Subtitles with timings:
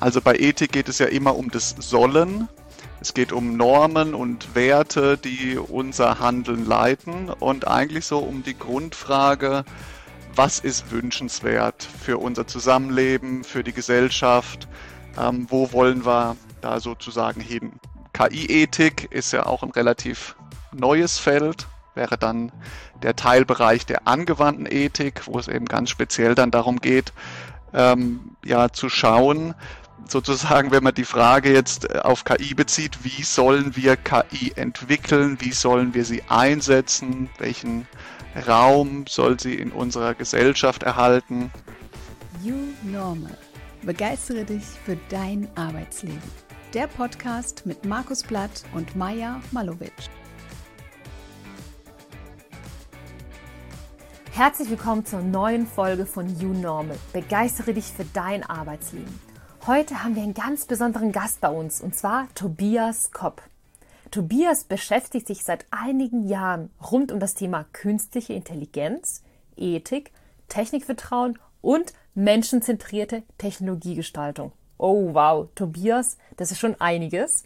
[0.00, 2.48] Also bei Ethik geht es ja immer um das Sollen.
[3.02, 8.58] Es geht um Normen und Werte, die unser Handeln leiten und eigentlich so um die
[8.58, 9.64] Grundfrage,
[10.34, 14.68] was ist wünschenswert für unser Zusammenleben, für die Gesellschaft,
[15.18, 17.72] ähm, wo wollen wir da sozusagen hin.
[18.14, 20.34] KI-Ethik ist ja auch ein relativ
[20.72, 22.52] neues Feld, wäre dann
[23.02, 27.12] der Teilbereich der angewandten Ethik, wo es eben ganz speziell dann darum geht,
[27.72, 29.54] ähm, ja, zu schauen,
[30.08, 35.38] sozusagen, wenn man die Frage jetzt äh, auf KI bezieht, wie sollen wir KI entwickeln,
[35.40, 37.86] wie sollen wir sie einsetzen, welchen
[38.46, 41.50] Raum soll sie in unserer Gesellschaft erhalten.
[42.42, 43.36] You Normal.
[43.82, 46.20] Begeistere dich für dein Arbeitsleben.
[46.74, 49.92] Der Podcast mit Markus Blatt und Maja Malovic.
[54.32, 56.96] Herzlich willkommen zur neuen Folge von You Normal.
[57.12, 59.29] Begeistere dich für dein Arbeitsleben.
[59.66, 63.42] Heute haben wir einen ganz besonderen Gast bei uns, und zwar Tobias Kopp.
[64.10, 69.22] Tobias beschäftigt sich seit einigen Jahren rund um das Thema künstliche Intelligenz,
[69.58, 70.12] Ethik,
[70.48, 74.52] Technikvertrauen und menschenzentrierte Technologiegestaltung.
[74.78, 77.44] Oh wow, Tobias, das ist schon einiges.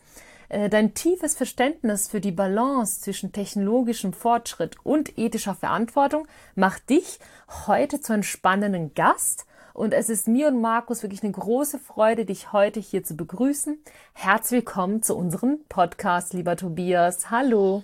[0.49, 7.19] Äh, dein tiefes Verständnis für die Balance zwischen technologischem Fortschritt und ethischer Verantwortung macht dich
[7.67, 12.25] heute zu einem spannenden Gast und es ist mir und Markus wirklich eine große Freude,
[12.25, 13.83] dich heute hier zu begrüßen.
[14.15, 17.31] Herzlich willkommen zu unserem Podcast, lieber Tobias.
[17.31, 17.83] Hallo.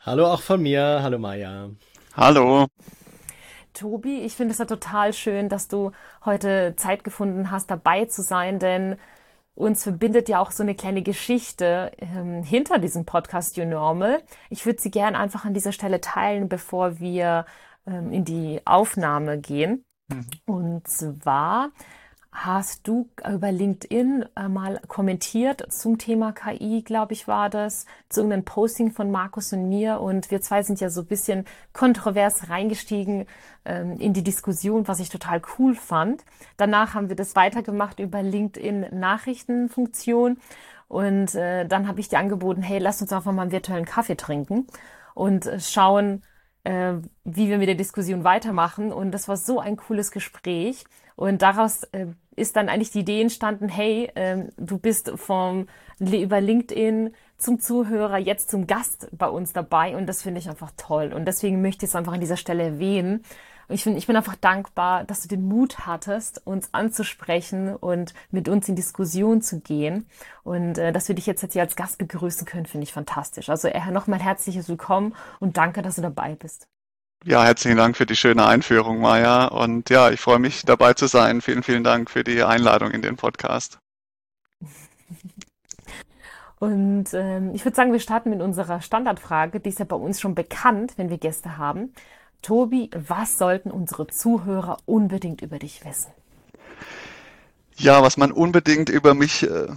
[0.00, 1.00] Hallo auch von mir.
[1.02, 1.68] Hallo Maja.
[2.16, 2.66] Hallo.
[3.74, 5.92] Tobi, ich finde es ja total schön, dass du
[6.24, 8.96] heute Zeit gefunden hast, dabei zu sein, denn
[9.54, 14.22] uns verbindet ja auch so eine kleine Geschichte ähm, hinter diesem Podcast You Normal.
[14.48, 17.44] Ich würde sie gerne einfach an dieser Stelle teilen, bevor wir
[17.86, 19.84] ähm, in die Aufnahme gehen.
[20.08, 20.26] Mhm.
[20.46, 21.70] Und zwar
[22.34, 28.20] hast du über LinkedIn äh, mal kommentiert zum Thema KI, glaube ich, war das, zu
[28.20, 30.00] irgendeinem Posting von Markus und mir.
[30.00, 33.26] Und wir zwei sind ja so ein bisschen kontrovers reingestiegen
[33.64, 36.24] ähm, in die Diskussion, was ich total cool fand.
[36.56, 40.38] Danach haben wir das weitergemacht über LinkedIn Nachrichtenfunktion.
[40.88, 44.16] Und äh, dann habe ich dir angeboten, hey, lass uns einfach mal einen virtuellen Kaffee
[44.16, 44.66] trinken
[45.14, 46.22] und äh, schauen,
[46.64, 46.94] äh,
[47.24, 48.92] wie wir mit der Diskussion weitermachen.
[48.92, 50.84] Und das war so ein cooles Gespräch.
[51.16, 55.66] Und daraus äh, ist dann eigentlich die Idee entstanden, hey, äh, du bist vom
[56.00, 59.96] über LinkedIn zum Zuhörer, jetzt zum Gast bei uns dabei.
[59.96, 61.12] Und das finde ich einfach toll.
[61.12, 63.22] Und deswegen möchte ich es einfach an dieser Stelle erwähnen,
[63.68, 68.48] ich, find, ich bin einfach dankbar, dass du den Mut hattest, uns anzusprechen und mit
[68.48, 70.06] uns in Diskussion zu gehen.
[70.42, 73.48] Und äh, dass wir dich jetzt, jetzt hier als Gast begrüßen können, finde ich fantastisch.
[73.48, 76.66] Also äh, nochmal herzliches Willkommen und danke, dass du dabei bist.
[77.24, 79.46] Ja, herzlichen Dank für die schöne Einführung, Maja.
[79.46, 81.40] Und ja, ich freue mich dabei zu sein.
[81.40, 83.78] Vielen, vielen Dank für die Einladung in den Podcast.
[86.58, 89.60] Und ähm, ich würde sagen, wir starten mit unserer Standardfrage.
[89.60, 91.92] Die ist ja bei uns schon bekannt, wenn wir Gäste haben.
[92.44, 96.12] Tobi, was sollten unsere Zuhörer unbedingt über dich wissen?
[97.76, 99.68] Ja, was man unbedingt über mich äh,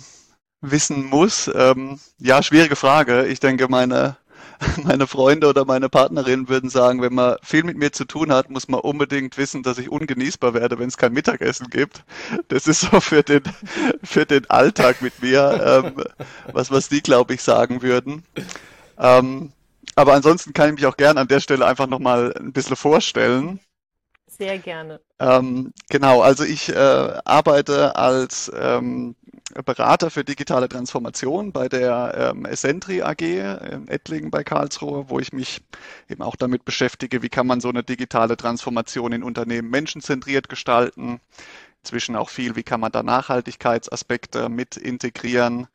[0.60, 3.26] wissen muss, ähm, ja, schwierige Frage.
[3.26, 4.18] Ich denke, meine,
[4.84, 8.50] meine Freunde oder meine Partnerin würden sagen, wenn man viel mit mir zu tun hat,
[8.50, 12.04] muss man unbedingt wissen, dass ich ungenießbar werde, wenn es kein Mittagessen gibt.
[12.50, 13.44] Das ist so für den,
[14.04, 16.04] für den Alltag mit mir, ähm,
[16.52, 18.24] was, was die, glaube ich, sagen würden.
[19.00, 19.54] Ähm,
[19.98, 23.60] aber ansonsten kann ich mich auch gerne an der Stelle einfach nochmal ein bisschen vorstellen.
[24.28, 25.00] Sehr gerne.
[25.18, 29.16] Ähm, genau, also ich äh, arbeite als ähm,
[29.66, 35.34] Berater für digitale Transformation bei der ähm, Essentri AG in Ettlingen bei Karlsruhe, wo ich
[35.34, 35.62] mich
[36.08, 41.20] eben auch damit beschäftige, wie kann man so eine digitale Transformation in Unternehmen menschenzentriert gestalten.
[41.82, 45.68] Inzwischen auch viel, wie kann man da Nachhaltigkeitsaspekte mit integrieren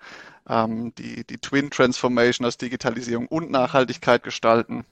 [0.49, 4.85] ähm, die, die Twin Transformation aus Digitalisierung und Nachhaltigkeit gestalten.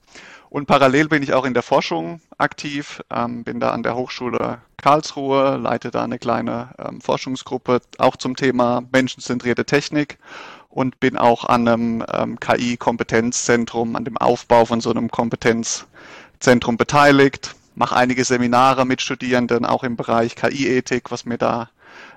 [0.49, 4.61] Und parallel bin ich auch in der Forschung aktiv, ähm, bin da an der Hochschule
[4.77, 10.17] Karlsruhe, leite da eine kleine ähm, Forschungsgruppe auch zum Thema menschenzentrierte Technik
[10.69, 17.55] und bin auch an einem ähm, KI-Kompetenzzentrum, an dem Aufbau von so einem Kompetenzzentrum beteiligt,
[17.75, 21.69] mache einige Seminare mit Studierenden, auch im Bereich KI-Ethik, was mir da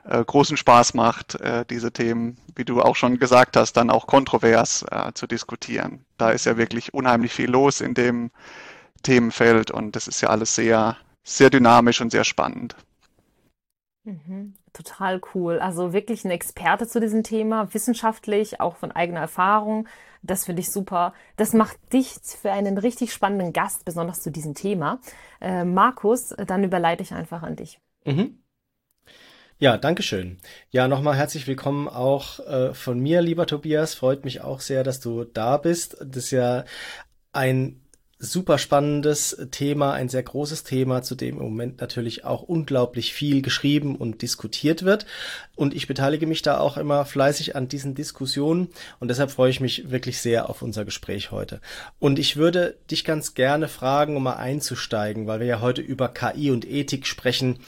[0.04, 4.06] äh, großen Spaß macht, äh, diese Themen, wie du auch schon gesagt hast, dann auch
[4.06, 6.04] kontrovers äh, zu diskutieren.
[6.18, 8.30] Da ist ja wirklich unheimlich viel los in dem
[9.02, 12.76] Themenfeld und das ist ja alles sehr, sehr dynamisch und sehr spannend.
[14.04, 15.58] Mhm, total cool.
[15.58, 19.88] Also wirklich ein Experte zu diesem Thema, wissenschaftlich, auch von eigener Erfahrung.
[20.22, 21.14] Das finde ich super.
[21.36, 25.00] Das macht dich für einen richtig spannenden Gast, besonders zu diesem Thema.
[25.40, 27.78] Äh, Markus, dann überleite ich einfach an dich.
[28.04, 28.43] Mhm.
[29.64, 30.36] Ja, danke schön.
[30.72, 33.94] Ja, nochmal herzlich willkommen auch äh, von mir, lieber Tobias.
[33.94, 35.96] Freut mich auch sehr, dass du da bist.
[36.04, 36.66] Das ist ja
[37.32, 37.80] ein
[38.18, 43.40] super spannendes Thema, ein sehr großes Thema, zu dem im Moment natürlich auch unglaublich viel
[43.40, 45.06] geschrieben und diskutiert wird.
[45.56, 48.68] Und ich beteilige mich da auch immer fleißig an diesen Diskussionen
[49.00, 51.62] und deshalb freue ich mich wirklich sehr auf unser Gespräch heute.
[51.98, 56.08] Und ich würde dich ganz gerne fragen, um mal einzusteigen, weil wir ja heute über
[56.08, 57.60] KI und Ethik sprechen.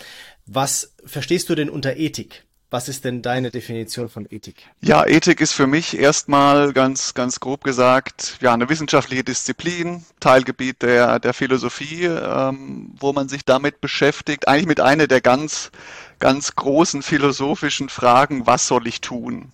[0.46, 2.44] Was verstehst du denn unter Ethik?
[2.70, 4.69] Was ist denn deine Definition von Ethik?
[4.81, 10.82] Ja, Ethik ist für mich erstmal ganz, ganz grob gesagt, ja, eine wissenschaftliche Disziplin, Teilgebiet
[10.82, 15.70] der, der Philosophie, ähm, wo man sich damit beschäftigt, eigentlich mit einer der ganz,
[16.19, 19.52] ganz großen philosophischen Fragen, was soll ich tun?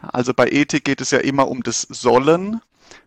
[0.00, 2.60] Also bei Ethik geht es ja immer um das Sollen.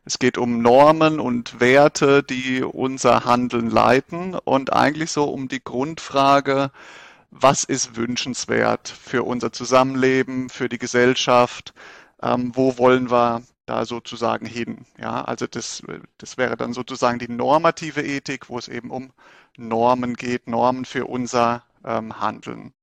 [0.03, 5.63] Es geht um Normen und Werte, die unser Handeln leiten und eigentlich so um die
[5.63, 6.71] Grundfrage,
[7.31, 11.73] was ist wünschenswert für unser Zusammenleben, für die Gesellschaft,
[12.21, 14.85] ähm, wo wollen wir da sozusagen hin.
[14.97, 15.83] Ja, also das,
[16.17, 19.13] das wäre dann sozusagen die normative Ethik, wo es eben um
[19.57, 22.73] Normen geht, Normen für unser ähm, Handeln.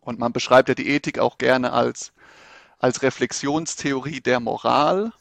[0.00, 2.12] Und man beschreibt ja die Ethik auch gerne als,
[2.78, 5.12] als Reflexionstheorie der Moral.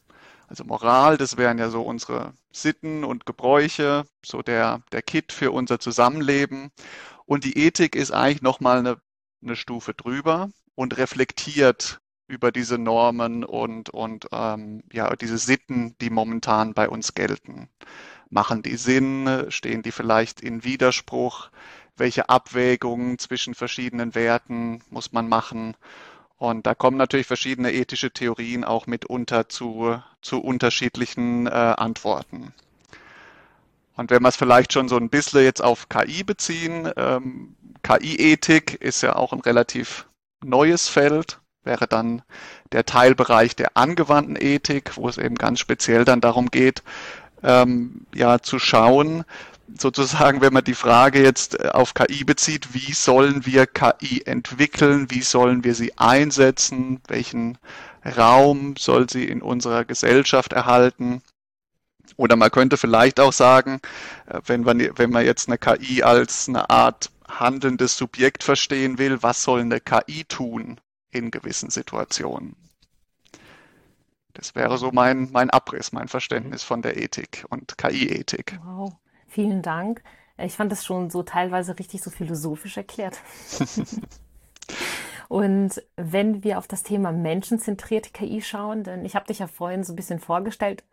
[0.47, 5.51] Also Moral, das wären ja so unsere Sitten und Gebräuche, so der, der Kit für
[5.51, 6.71] unser Zusammenleben.
[7.25, 8.97] Und die Ethik ist eigentlich nochmal eine,
[9.43, 16.09] eine Stufe drüber und reflektiert über diese Normen und, und ähm, ja, diese Sitten, die
[16.09, 17.69] momentan bei uns gelten.
[18.29, 19.45] Machen die Sinn?
[19.49, 21.49] Stehen die vielleicht in Widerspruch?
[21.95, 25.77] Welche Abwägungen zwischen verschiedenen Werten muss man machen?
[26.37, 32.53] Und da kommen natürlich verschiedene ethische Theorien auch mitunter zu, zu unterschiedlichen äh, Antworten.
[33.95, 38.75] Und wenn wir es vielleicht schon so ein bisschen jetzt auf KI beziehen, ähm, KI-Ethik
[38.75, 40.07] ist ja auch ein relativ
[40.43, 42.21] neues Feld, wäre dann
[42.71, 46.83] der Teilbereich der angewandten Ethik, wo es eben ganz speziell dann darum geht,
[47.43, 49.23] ähm, ja zu schauen,
[49.79, 55.09] sozusagen, wenn man die Frage jetzt äh, auf KI bezieht, wie sollen wir KI entwickeln,
[55.09, 57.57] wie sollen wir sie einsetzen, welchen
[58.17, 61.21] Raum soll sie in unserer Gesellschaft erhalten,
[62.17, 63.79] oder man könnte vielleicht auch sagen,
[64.27, 69.21] äh, wenn man, wenn man jetzt eine KI als eine Art handelndes Subjekt verstehen will,
[69.23, 70.79] was soll eine KI tun
[71.11, 72.55] in gewissen Situationen?
[74.33, 78.59] Das wäre so mein, mein Abriss, mein Verständnis von der Ethik und KI-Ethik.
[78.63, 78.93] Wow,
[79.27, 80.03] vielen Dank.
[80.37, 83.17] Ich fand das schon so teilweise richtig so philosophisch erklärt.
[85.29, 89.83] Und wenn wir auf das Thema menschenzentrierte KI schauen, denn ich habe dich ja vorhin
[89.83, 90.83] so ein bisschen vorgestellt,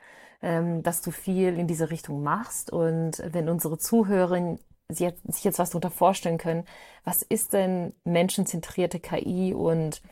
[0.42, 2.72] ähm, dass du viel in diese Richtung machst.
[2.72, 4.58] Und wenn unsere Zuhörerinnen
[4.88, 6.64] sich jetzt was darunter vorstellen können,
[7.04, 10.02] was ist denn menschenzentrierte KI und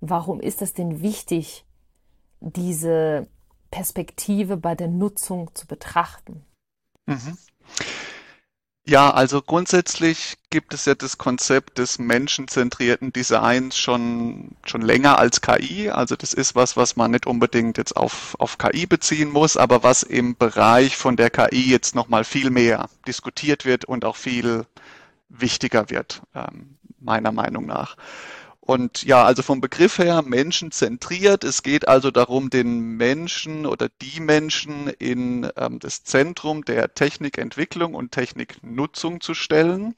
[0.00, 1.64] warum ist es denn wichtig,
[2.40, 3.26] diese
[3.70, 6.44] Perspektive bei der Nutzung zu betrachten?
[7.06, 7.36] Mhm.
[8.88, 15.42] Ja, also grundsätzlich gibt es ja das Konzept des menschenzentrierten Designs schon, schon länger als
[15.42, 15.90] KI.
[15.90, 19.82] Also das ist was, was man nicht unbedingt jetzt auf, auf KI beziehen muss, aber
[19.82, 24.64] was im Bereich von der KI jetzt nochmal viel mehr diskutiert wird und auch viel
[25.28, 27.94] wichtiger wird, ähm, meiner Meinung nach.
[28.68, 31.42] Und ja, also vom Begriff her menschenzentriert.
[31.42, 37.94] Es geht also darum, den Menschen oder die Menschen in ähm, das Zentrum der Technikentwicklung
[37.94, 39.94] und Techniknutzung zu stellen.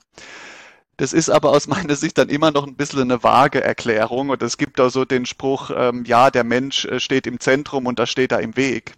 [0.99, 4.29] Das ist aber aus meiner Sicht dann immer noch ein bisschen eine vage Erklärung.
[4.29, 7.87] Und es gibt auch so den Spruch, ähm, ja, der Mensch äh, steht im Zentrum
[7.87, 8.95] und da steht er im Weg.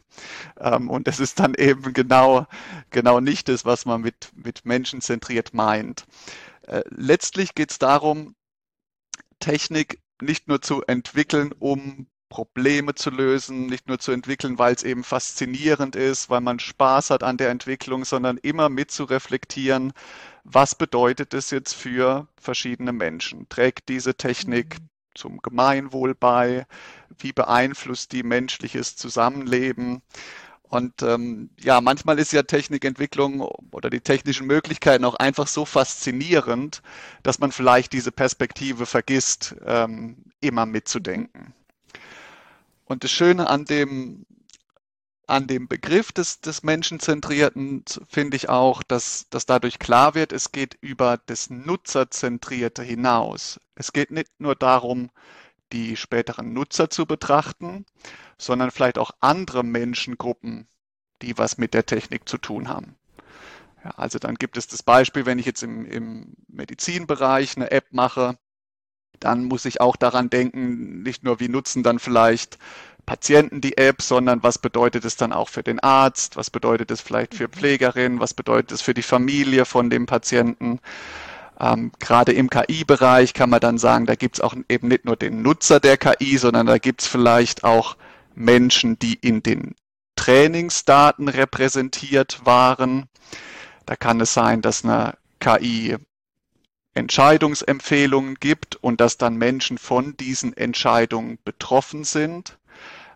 [0.61, 2.47] Ähm, und das ist dann eben genau,
[2.91, 6.05] genau nicht das, was man mit, mit menschenzentriert meint.
[6.67, 8.35] Äh, letztlich geht es darum,
[9.43, 14.85] Technik nicht nur zu entwickeln, um Probleme zu lösen, nicht nur zu entwickeln, weil es
[14.85, 19.93] eben faszinierend ist, weil man Spaß hat an der Entwicklung, sondern immer mit zu reflektieren,
[20.45, 23.49] was bedeutet es jetzt für verschiedene Menschen?
[23.51, 24.89] Trägt diese Technik mhm.
[25.15, 26.67] zum Gemeinwohl bei?
[27.19, 30.03] Wie beeinflusst die menschliches Zusammenleben?
[30.73, 36.81] Und ähm, ja, manchmal ist ja Technikentwicklung oder die technischen Möglichkeiten auch einfach so faszinierend,
[37.23, 41.53] dass man vielleicht diese Perspektive vergisst, ähm, immer mitzudenken.
[42.87, 44.25] Und das Schöne an dem,
[45.27, 50.53] an dem Begriff des, des Menschenzentrierten finde ich auch, dass, dass dadurch klar wird, es
[50.53, 53.61] geht über das Nutzerzentrierte hinaus.
[53.75, 55.11] Es geht nicht nur darum,
[55.71, 57.85] die späteren Nutzer zu betrachten,
[58.39, 60.67] sondern vielleicht auch andere Menschengruppen,
[61.23, 62.97] die was mit der Technik zu tun haben.
[63.85, 67.87] Ja, also dann gibt es das Beispiel, wenn ich jetzt im, im Medizinbereich eine App
[67.93, 68.37] mache,
[69.19, 72.59] dann muss ich auch daran denken, nicht nur wie nutzen dann vielleicht
[73.07, 77.01] Patienten die App, sondern was bedeutet es dann auch für den Arzt, was bedeutet es
[77.01, 77.53] vielleicht für mhm.
[77.53, 80.81] Pflegerin, was bedeutet es für die Familie von dem Patienten.
[81.61, 85.17] Ähm, gerade im KI-Bereich kann man dann sagen, da gibt es auch eben nicht nur
[85.17, 87.97] den Nutzer der KI, sondern da gibt es vielleicht auch
[88.35, 89.75] Menschen, die in den
[90.17, 93.07] Trainingsdaten repräsentiert waren.
[93.87, 95.97] Da kann es sein, dass eine KI
[96.95, 102.59] Entscheidungsempfehlungen gibt und dass dann Menschen von diesen Entscheidungen betroffen sind.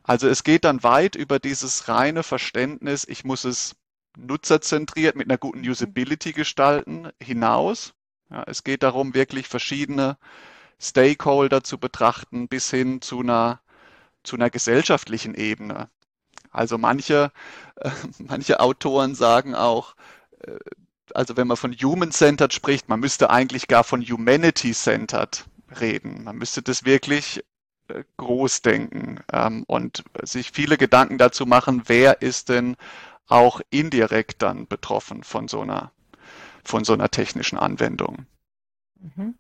[0.03, 3.77] Also es geht dann weit über dieses reine Verständnis, ich muss es
[4.17, 5.69] nutzerzentriert mit einer guten.
[5.69, 7.93] Usability gestalten, hinaus.
[8.31, 10.17] Ja, es geht darum, wirklich verschiedene
[10.81, 13.61] Stakeholder zu betrachten, bis hin zu einer,
[14.27, 15.89] zu einer gesellschaftlichen Ebene.
[16.51, 17.33] Also manche,
[17.77, 19.95] äh, manche Autoren sagen auch,
[20.41, 20.59] äh,
[21.15, 25.47] also wenn man von Human-Centered spricht, man müsste eigentlich gar von Humanity-Centered
[25.81, 26.25] reden.
[26.25, 27.45] Man müsste das wirklich
[27.89, 32.77] äh, groß denken ähm, und sich viele Gedanken dazu machen, wer ist denn
[33.29, 35.93] auch indirekt dann betroffen von so einer,
[36.65, 38.27] von so einer technischen Anwendung.
[39.01, 39.37] Mhm.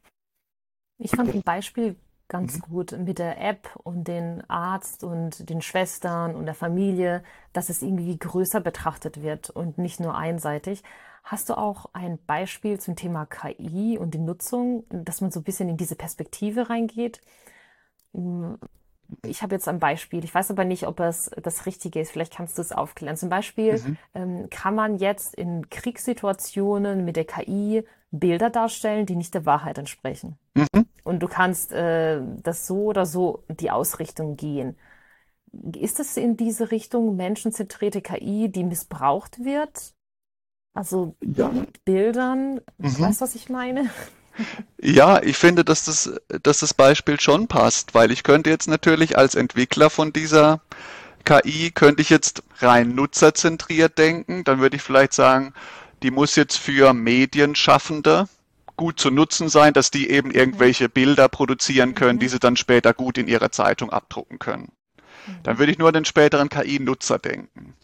[0.99, 1.97] Ich fand ein Beispiel
[2.29, 2.61] ganz mhm.
[2.61, 7.83] gut mit der App und den Arzt und den Schwestern und der Familie, dass es
[7.83, 10.83] irgendwie größer betrachtet wird und nicht nur einseitig.
[11.23, 15.45] Hast du auch ein Beispiel zum Thema KI und die Nutzung, dass man so ein
[15.45, 17.21] bisschen in diese Perspektive reingeht?
[18.15, 18.59] Hm,
[19.25, 22.35] ich habe jetzt ein Beispiel, ich weiß aber nicht, ob es das Richtige ist, vielleicht
[22.35, 23.17] kannst du es aufklären.
[23.17, 23.99] Zum Beispiel mhm.
[24.15, 29.79] ähm, kann man jetzt in Kriegssituationen mit der KI Bilder darstellen, die nicht der Wahrheit
[29.79, 30.39] entsprechen.
[30.55, 30.87] Mhm.
[31.07, 34.77] Und du kannst äh, das so oder so die Ausrichtung gehen.
[35.77, 39.95] Ist es in diese Richtung menschenzentrierte KI, die missbraucht wird?
[40.75, 41.53] Also ja.
[41.85, 42.99] Bildern, mhm.
[42.99, 43.89] weißt du, was ich meine?
[44.83, 49.17] Ja, ich finde, dass das, dass das Beispiel schon passt, weil ich könnte jetzt natürlich
[49.17, 50.61] als Entwickler von dieser
[51.25, 54.45] KI, könnte ich jetzt rein nutzerzentriert denken.
[54.45, 55.55] Dann würde ich vielleicht sagen,
[56.03, 58.29] die muss jetzt für Medienschaffende
[58.77, 62.21] gut zu nutzen sein, dass die eben irgendwelche Bilder produzieren können, mhm.
[62.21, 64.73] die sie dann später gut in ihrer Zeitung abdrucken können.
[65.43, 67.75] Dann würde ich nur an den späteren KI-Nutzer denken.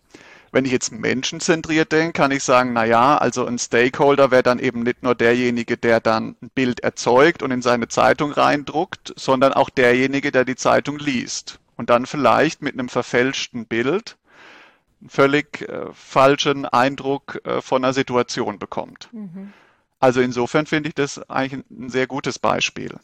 [0.53, 4.59] Wenn ich jetzt menschenzentriert denke, kann ich sagen, na ja, also ein Stakeholder wäre dann
[4.59, 9.55] eben nicht nur derjenige, der dann ein Bild erzeugt und in seine Zeitung reindruckt, sondern
[9.55, 14.19] auch derjenige, der die Zeitung liest und dann vielleicht mit einem verfälschten Bild
[15.01, 19.09] einen völlig äh, falschen Eindruck äh, von einer Situation bekommt.
[19.13, 19.55] Mhm.
[20.03, 22.99] Also insofern finde ich das eigentlich ein, sehr gutes Beispiel.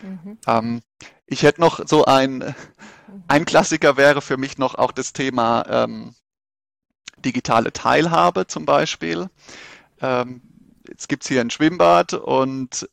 [0.00, 0.38] Mhm.
[0.46, 0.82] Ähm,
[1.26, 2.54] ich hätte noch so ein,
[3.26, 6.14] ein Klassiker wäre für mich noch auch das Thema ähm,
[7.18, 9.28] digitale Teilhabe zum Beispiel.
[10.00, 10.40] Ähm,
[10.86, 12.88] jetzt gibt es hier ein Schwimmbad und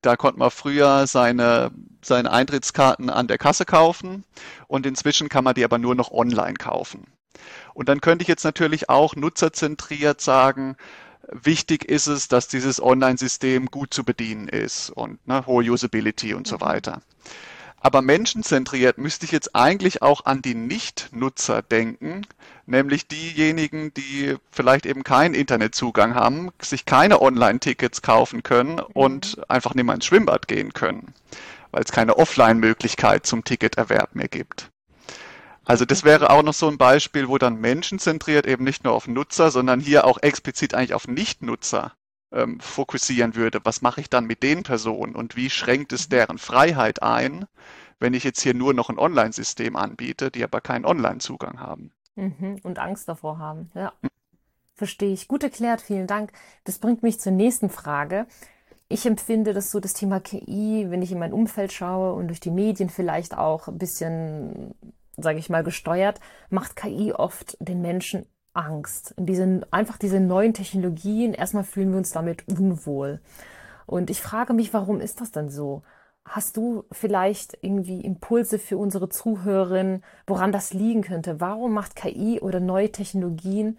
[0.00, 1.72] da konnte man früher seine,
[2.02, 4.22] seine Eintrittskarten an der Kasse kaufen
[4.68, 7.04] und inzwischen kann man die aber nur noch online kaufen.
[7.74, 10.76] Und dann könnte ich jetzt natürlich auch nutzerzentriert sagen,
[11.32, 16.46] wichtig ist es, dass dieses Online-System gut zu bedienen ist und ne, hohe Usability und
[16.46, 16.60] so mhm.
[16.60, 17.02] weiter.
[17.82, 22.26] Aber menschenzentriert müsste ich jetzt eigentlich auch an die Nicht-Nutzer denken,
[22.66, 28.84] nämlich diejenigen, die vielleicht eben keinen Internetzugang haben, sich keine Online-Tickets kaufen können mhm.
[28.92, 31.14] und einfach nicht mehr ins Schwimmbad gehen können,
[31.70, 34.69] weil es keine Offline-Möglichkeit zum Ticketerwerb mehr gibt.
[35.64, 39.06] Also das wäre auch noch so ein Beispiel, wo dann menschenzentriert eben nicht nur auf
[39.06, 41.92] Nutzer, sondern hier auch explizit eigentlich auf Nicht-Nutzer
[42.32, 43.60] ähm, fokussieren würde.
[43.64, 47.46] Was mache ich dann mit den Personen und wie schränkt es deren Freiheit ein,
[47.98, 51.92] wenn ich jetzt hier nur noch ein Online-System anbiete, die aber keinen Online-Zugang haben?
[52.16, 53.92] Mhm, und Angst davor haben, ja.
[54.74, 55.28] Verstehe ich.
[55.28, 56.32] Gut erklärt, vielen Dank.
[56.64, 58.26] Das bringt mich zur nächsten Frage.
[58.88, 62.40] Ich empfinde das so, das Thema KI, wenn ich in mein Umfeld schaue und durch
[62.40, 64.74] die Medien vielleicht auch ein bisschen,
[65.22, 69.14] sage ich mal, gesteuert, macht KI oft den Menschen Angst.
[69.16, 73.20] In diesen, einfach diese neuen Technologien, erstmal fühlen wir uns damit unwohl.
[73.86, 75.82] Und ich frage mich, warum ist das denn so?
[76.24, 81.40] Hast du vielleicht irgendwie Impulse für unsere Zuhörerinnen, woran das liegen könnte?
[81.40, 83.78] Warum macht KI oder neue Technologien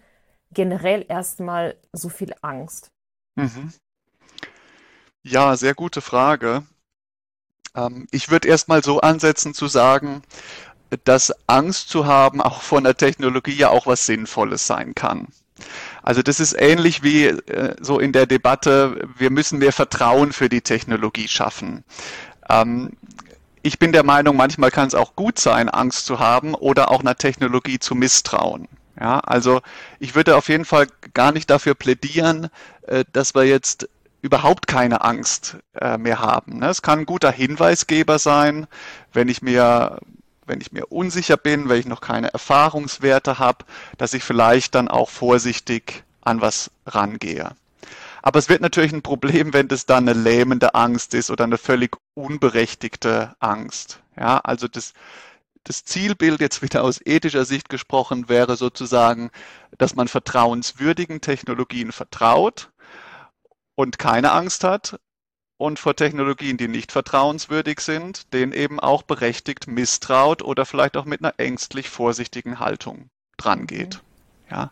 [0.50, 2.90] generell erstmal so viel Angst?
[3.36, 3.72] Mhm.
[5.22, 6.64] Ja, sehr gute Frage.
[7.74, 10.22] Ähm, ich würde erstmal so ansetzen zu sagen,
[11.04, 15.28] dass Angst zu haben auch von der Technologie ja auch was Sinnvolles sein kann.
[16.02, 20.48] Also das ist ähnlich wie äh, so in der Debatte, wir müssen mehr Vertrauen für
[20.48, 21.84] die Technologie schaffen.
[22.48, 22.90] Ähm,
[23.62, 27.00] ich bin der Meinung, manchmal kann es auch gut sein, Angst zu haben oder auch
[27.00, 28.66] einer Technologie zu misstrauen.
[29.00, 29.60] Ja, also
[30.00, 32.48] ich würde auf jeden Fall gar nicht dafür plädieren,
[32.86, 33.88] äh, dass wir jetzt
[34.20, 36.58] überhaupt keine Angst äh, mehr haben.
[36.58, 36.68] Ne?
[36.68, 38.66] Es kann ein guter Hinweisgeber sein,
[39.12, 39.98] wenn ich mir
[40.52, 43.64] wenn ich mir unsicher bin, wenn ich noch keine Erfahrungswerte habe,
[43.96, 47.52] dass ich vielleicht dann auch vorsichtig an was rangehe.
[48.20, 51.56] Aber es wird natürlich ein Problem, wenn das dann eine lähmende Angst ist oder eine
[51.56, 54.00] völlig unberechtigte Angst.
[54.14, 54.92] Ja, also das,
[55.64, 59.30] das Zielbild jetzt wieder aus ethischer Sicht gesprochen wäre sozusagen,
[59.78, 62.70] dass man vertrauenswürdigen Technologien vertraut
[63.74, 65.00] und keine Angst hat
[65.62, 71.04] und vor Technologien, die nicht vertrauenswürdig sind, denen eben auch berechtigt misstraut oder vielleicht auch
[71.04, 74.00] mit einer ängstlich vorsichtigen Haltung drangeht.
[74.50, 74.70] Ja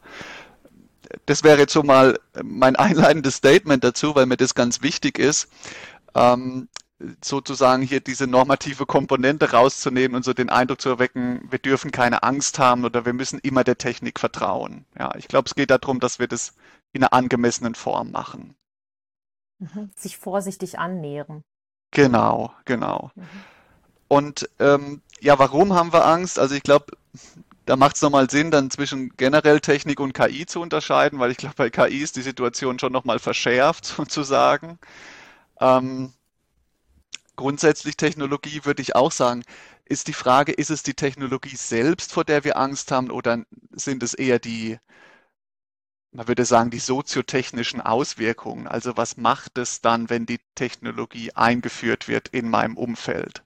[1.27, 5.49] das wäre jetzt so mal mein einleitendes Statement dazu, weil mir das ganz wichtig ist,
[6.15, 6.69] ähm,
[7.25, 12.23] sozusagen hier diese normative Komponente rauszunehmen und so den Eindruck zu erwecken, wir dürfen keine
[12.23, 14.85] Angst haben oder wir müssen immer der Technik vertrauen.
[14.99, 16.55] Ja, ich glaube, es geht darum, dass wir das
[16.93, 18.55] in einer angemessenen Form machen.
[19.61, 19.91] Mhm.
[19.95, 21.43] Sich vorsichtig annähern.
[21.93, 23.11] Genau, genau.
[23.15, 23.29] Mhm.
[24.09, 26.39] Und ähm, ja, warum haben wir Angst?
[26.39, 26.87] Also ich glaube,
[27.67, 31.37] da macht es nochmal Sinn, dann zwischen generell Technik und KI zu unterscheiden, weil ich
[31.37, 34.79] glaube, bei KI ist die Situation schon nochmal verschärft, sozusagen.
[35.61, 36.13] Ähm,
[37.37, 39.45] grundsätzlich Technologie würde ich auch sagen,
[39.85, 44.03] ist die Frage, ist es die Technologie selbst, vor der wir Angst haben, oder sind
[44.03, 44.79] es eher die,
[46.13, 48.67] man würde sagen, die soziotechnischen Auswirkungen?
[48.67, 53.43] Also was macht es dann, wenn die Technologie eingeführt wird in meinem Umfeld?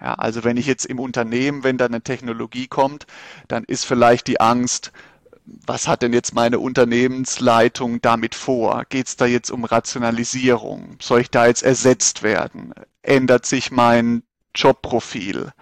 [0.00, 3.06] Ja, also wenn ich jetzt im Unternehmen, wenn da eine Technologie kommt,
[3.48, 4.92] dann ist vielleicht die Angst,
[5.44, 8.84] was hat denn jetzt meine Unternehmensleitung damit vor?
[8.88, 10.96] Geht es da jetzt um Rationalisierung?
[11.00, 12.72] Soll ich da jetzt ersetzt werden?
[13.02, 14.22] Ändert sich mein
[14.54, 15.52] Jobprofil?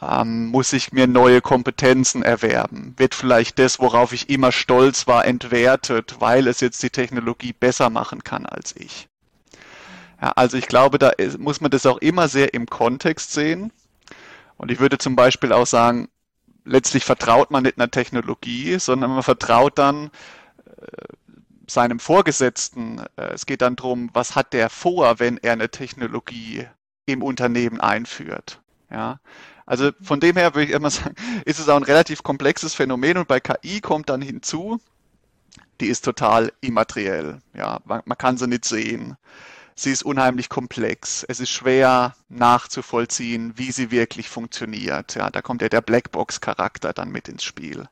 [0.00, 2.94] Ähm, muss ich mir neue Kompetenzen erwerben?
[2.96, 7.90] Wird vielleicht das, worauf ich immer stolz war, entwertet, weil es jetzt die Technologie besser
[7.90, 9.08] machen kann als ich?
[10.20, 13.72] Ja, also ich glaube, da muss man das auch immer sehr im Kontext sehen.
[14.56, 16.08] Und ich würde zum Beispiel auch sagen,
[16.64, 20.10] letztlich vertraut man nicht einer Technologie, sondern man vertraut dann
[20.66, 21.14] äh,
[21.66, 23.00] seinem Vorgesetzten.
[23.16, 26.66] Äh, es geht dann darum, was hat der vor, wenn er eine Technologie
[27.06, 28.60] im Unternehmen einführt.
[28.90, 29.20] Ja,
[29.68, 33.18] also von dem her würde ich immer sagen, ist es auch ein relativ komplexes Phänomen
[33.18, 34.80] und bei KI kommt dann hinzu,
[35.80, 37.40] die ist total immateriell.
[37.52, 39.16] Ja, man, man kann sie nicht sehen.
[39.74, 41.22] Sie ist unheimlich komplex.
[41.28, 45.14] Es ist schwer nachzuvollziehen, wie sie wirklich funktioniert.
[45.14, 47.84] Ja, da kommt ja der Blackbox-Charakter dann mit ins Spiel.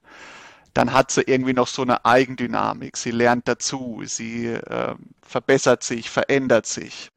[0.73, 2.97] Dann hat sie irgendwie noch so eine Eigendynamik.
[2.97, 7.13] Sie lernt dazu, sie äh, verbessert sich, verändert sich.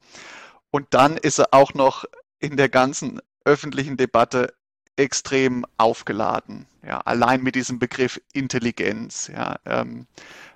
[0.70, 2.04] Und dann ist sie auch noch
[2.38, 4.52] in der ganzen öffentlichen Debatte
[4.96, 6.66] extrem aufgeladen.
[6.86, 9.28] Ja, allein mit diesem Begriff Intelligenz.
[9.28, 10.06] Ja, ähm,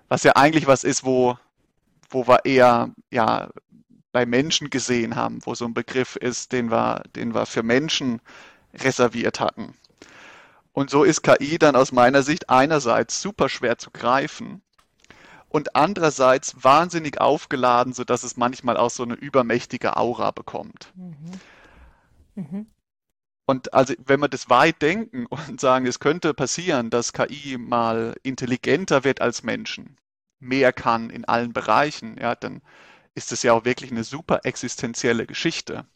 [0.08, 1.38] was ja eigentlich was ist, wo,
[2.10, 3.48] wo wir eher ja,
[4.12, 8.20] bei Menschen gesehen haben, wo so ein Begriff ist, den wir, den wir für Menschen
[8.74, 9.74] reserviert hatten.
[10.72, 14.62] Und so ist KI dann aus meiner Sicht einerseits super schwer zu greifen
[15.48, 20.92] und andererseits wahnsinnig aufgeladen, sodass es manchmal auch so eine übermächtige Aura bekommt.
[20.96, 21.14] Mhm.
[22.34, 22.66] Mhm.
[23.46, 28.14] Und also, wenn wir das weit denken und sagen, es könnte passieren, dass KI mal
[28.22, 29.98] intelligenter wird als Menschen,
[30.40, 32.62] mehr kann in allen Bereichen, ja, dann
[33.14, 35.86] ist es ja auch wirklich eine super existenzielle Geschichte.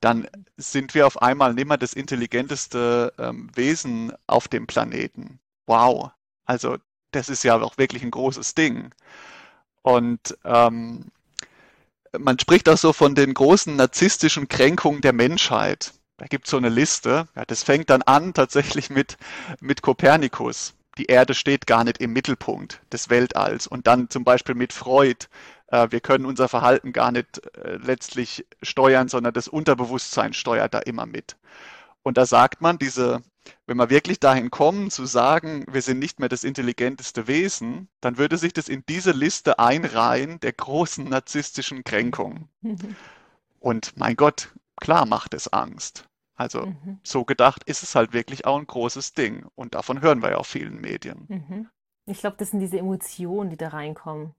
[0.00, 5.38] Dann sind wir auf einmal nicht mehr das intelligenteste ähm, Wesen auf dem Planeten.
[5.66, 6.10] Wow.
[6.44, 6.78] Also
[7.12, 8.92] das ist ja auch wirklich ein großes Ding.
[9.82, 11.12] Und ähm,
[12.18, 15.92] man spricht auch so von den großen narzisstischen Kränkungen der Menschheit.
[16.18, 17.28] Da gibt es so eine Liste.
[17.34, 19.16] Ja, das fängt dann an tatsächlich mit,
[19.60, 20.74] mit Kopernikus.
[20.98, 23.66] Die Erde steht gar nicht im Mittelpunkt des Weltalls.
[23.66, 25.26] Und dann zum Beispiel mit Freud,
[25.68, 30.80] äh, wir können unser Verhalten gar nicht äh, letztlich steuern, sondern das Unterbewusstsein steuert da
[30.80, 31.36] immer mit.
[32.02, 33.22] Und da sagt man, diese,
[33.66, 38.18] wenn wir wirklich dahin kommen zu sagen, wir sind nicht mehr das intelligenteste Wesen, dann
[38.18, 42.48] würde sich das in diese Liste einreihen der großen narzisstischen Kränkungen.
[43.60, 46.08] Und mein Gott, klar macht es Angst.
[46.34, 46.98] Also mhm.
[47.04, 49.46] so gedacht ist es halt wirklich auch ein großes Ding.
[49.54, 51.26] Und davon hören wir ja auf vielen Medien.
[51.28, 51.68] Mhm.
[52.06, 54.34] Ich glaube, das sind diese Emotionen, die da reinkommen.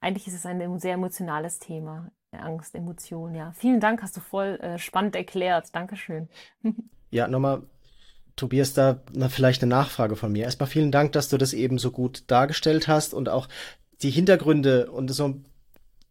[0.00, 2.10] Eigentlich ist es ein sehr emotionales Thema.
[2.32, 3.52] Angst, Emotion, ja.
[3.52, 5.74] Vielen Dank, hast du voll äh, spannend erklärt.
[5.74, 6.28] Dankeschön.
[7.10, 7.62] ja, nochmal,
[8.36, 10.44] Tobias, da na, vielleicht eine Nachfrage von mir.
[10.44, 13.48] Erstmal vielen Dank, dass du das eben so gut dargestellt hast und auch
[14.02, 15.34] die Hintergründe und so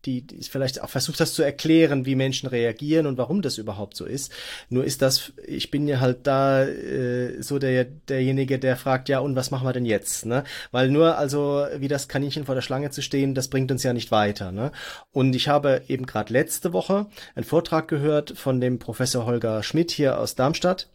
[0.05, 3.95] die, die vielleicht auch versucht hast zu erklären, wie Menschen reagieren und warum das überhaupt
[3.97, 4.31] so ist.
[4.69, 9.19] Nur ist das, ich bin ja halt da äh, so der derjenige, der fragt, ja
[9.19, 10.25] und was machen wir denn jetzt?
[10.25, 10.43] Ne?
[10.71, 13.93] Weil nur also wie das Kaninchen vor der Schlange zu stehen, das bringt uns ja
[13.93, 14.51] nicht weiter.
[14.51, 14.71] Ne?
[15.11, 19.91] Und ich habe eben gerade letzte Woche einen Vortrag gehört von dem Professor Holger Schmidt
[19.91, 20.87] hier aus Darmstadt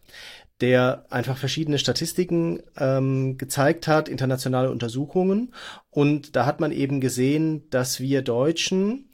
[0.61, 5.53] der einfach verschiedene Statistiken ähm, gezeigt hat, internationale Untersuchungen.
[5.90, 9.11] Und da hat man eben gesehen, dass wir Deutschen,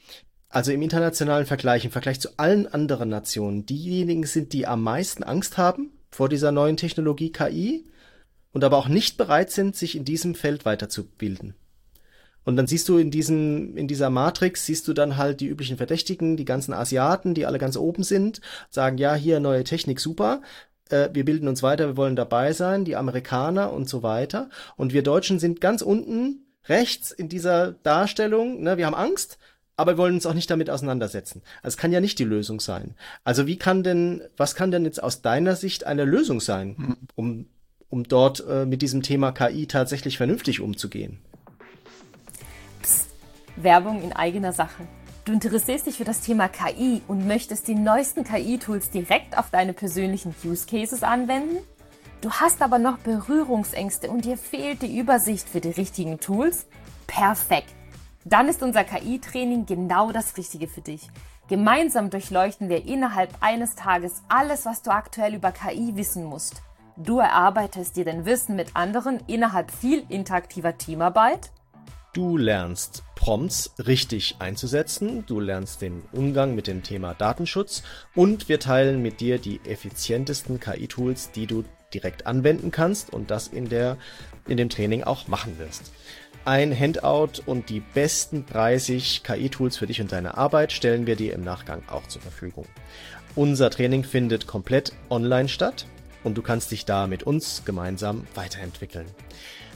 [0.48, 5.22] also im internationalen Vergleich, im Vergleich zu allen anderen Nationen, diejenigen sind, die am meisten
[5.22, 7.86] Angst haben vor dieser neuen Technologie KI
[8.52, 11.54] und aber auch nicht bereit sind, sich in diesem Feld weiterzubilden.
[12.42, 15.76] Und dann siehst du in diesem, in dieser Matrix, siehst du dann halt die üblichen
[15.76, 20.40] Verdächtigen, die ganzen Asiaten, die alle ganz oben sind, sagen, ja, hier neue Technik, super
[20.92, 24.50] äh, wir bilden uns weiter, wir wollen dabei sein, die Amerikaner und so weiter.
[24.76, 28.62] Und wir Deutschen sind ganz unten rechts in dieser Darstellung.
[28.62, 28.76] Ne?
[28.76, 29.38] Wir haben Angst,
[29.76, 31.42] aber wir wollen uns auch nicht damit auseinandersetzen.
[31.62, 32.94] Also es kann ja nicht die Lösung sein.
[33.24, 36.96] Also wie kann denn, was kann denn jetzt aus deiner Sicht eine Lösung sein, hm.
[37.14, 37.46] um,
[37.88, 41.20] um dort äh, mit diesem Thema KI tatsächlich vernünftig umzugehen?
[42.82, 43.08] Psst,
[43.56, 44.86] Werbung in eigener Sache.
[45.30, 49.72] Du interessierst dich für das Thema KI und möchtest die neuesten KI-Tools direkt auf deine
[49.72, 51.58] persönlichen Use Cases anwenden?
[52.20, 56.66] Du hast aber noch Berührungsängste und dir fehlt die Übersicht für die richtigen Tools?
[57.06, 57.72] Perfekt!
[58.24, 61.08] Dann ist unser KI-Training genau das Richtige für dich.
[61.46, 66.60] Gemeinsam durchleuchten wir innerhalb eines Tages alles, was du aktuell über KI wissen musst.
[66.96, 71.52] Du erarbeitest dir dein Wissen mit anderen innerhalb viel interaktiver Teamarbeit
[72.12, 77.84] Du lernst Prompts richtig einzusetzen, du lernst den Umgang mit dem Thema Datenschutz
[78.16, 81.62] und wir teilen mit dir die effizientesten KI-Tools, die du
[81.94, 83.96] direkt anwenden kannst und das in, der,
[84.48, 85.92] in dem Training auch machen wirst.
[86.44, 91.32] Ein Handout und die besten 30 KI-Tools für dich und deine Arbeit stellen wir dir
[91.32, 92.66] im Nachgang auch zur Verfügung.
[93.36, 95.86] Unser Training findet komplett online statt
[96.24, 99.06] und du kannst dich da mit uns gemeinsam weiterentwickeln.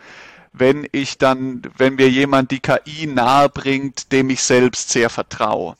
[0.54, 5.75] Wenn ich dann, wenn mir jemand die KI nahe bringt, dem ich selbst sehr vertraue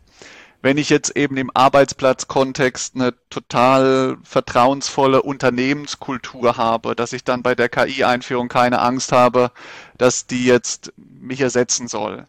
[0.62, 7.56] wenn ich jetzt eben im Arbeitsplatzkontext eine total vertrauensvolle Unternehmenskultur habe, dass ich dann bei
[7.56, 9.52] der KI-Einführung keine Angst habe,
[9.98, 12.28] dass die jetzt mich ersetzen soll.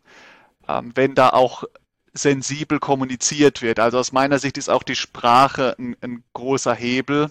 [0.69, 1.64] Ähm, wenn da auch
[2.12, 3.79] sensibel kommuniziert wird.
[3.79, 7.31] Also aus meiner Sicht ist auch die Sprache ein, ein großer Hebel,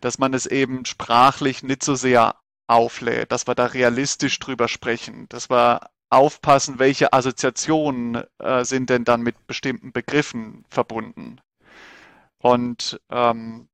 [0.00, 5.28] dass man es eben sprachlich nicht so sehr auflädt, dass wir da realistisch drüber sprechen,
[5.28, 11.40] dass wir aufpassen, welche Assoziationen äh, sind denn dann mit bestimmten Begriffen verbunden.
[12.38, 13.68] Und ähm,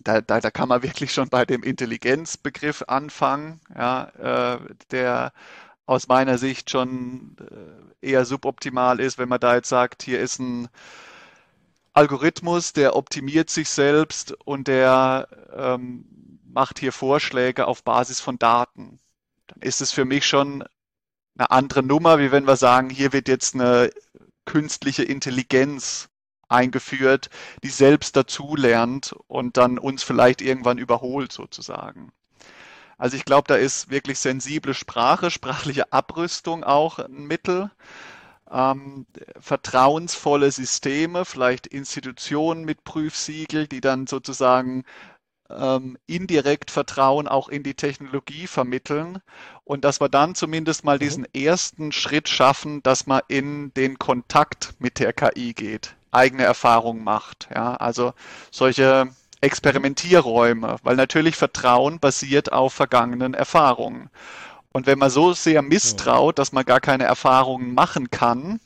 [0.00, 4.58] da, da, da kann man wirklich schon bei dem Intelligenzbegriff anfangen, ja, äh,
[4.90, 5.32] der
[5.86, 7.36] aus meiner Sicht schon
[8.02, 10.68] äh, eher suboptimal ist, wenn man da jetzt sagt, hier ist ein
[11.92, 18.98] Algorithmus, der optimiert sich selbst und der ähm, macht hier Vorschläge auf Basis von Daten.
[19.46, 20.64] Dann ist es für mich schon
[21.36, 23.90] eine andere Nummer, wie wenn wir sagen, hier wird jetzt eine
[24.44, 26.08] künstliche Intelligenz
[26.48, 27.30] eingeführt,
[27.62, 32.12] die selbst dazulernt und dann uns vielleicht irgendwann überholt sozusagen.
[32.96, 37.70] Also ich glaube, da ist wirklich sensible Sprache, sprachliche Abrüstung auch ein Mittel.
[38.50, 39.06] Ähm,
[39.40, 44.84] vertrauensvolle Systeme, vielleicht Institutionen mit Prüfsiegel, die dann sozusagen
[45.56, 49.20] ähm, indirekt Vertrauen auch in die Technologie vermitteln
[49.64, 51.00] und dass wir dann zumindest mal mhm.
[51.00, 57.04] diesen ersten Schritt schaffen, dass man in den Kontakt mit der KI geht, eigene Erfahrungen
[57.04, 57.48] macht.
[57.54, 58.12] Ja, also
[58.50, 59.08] solche
[59.40, 64.10] Experimentierräume, weil natürlich Vertrauen basiert auf vergangenen Erfahrungen.
[64.72, 68.58] Und wenn man so sehr misstraut, dass man gar keine Erfahrungen machen kann,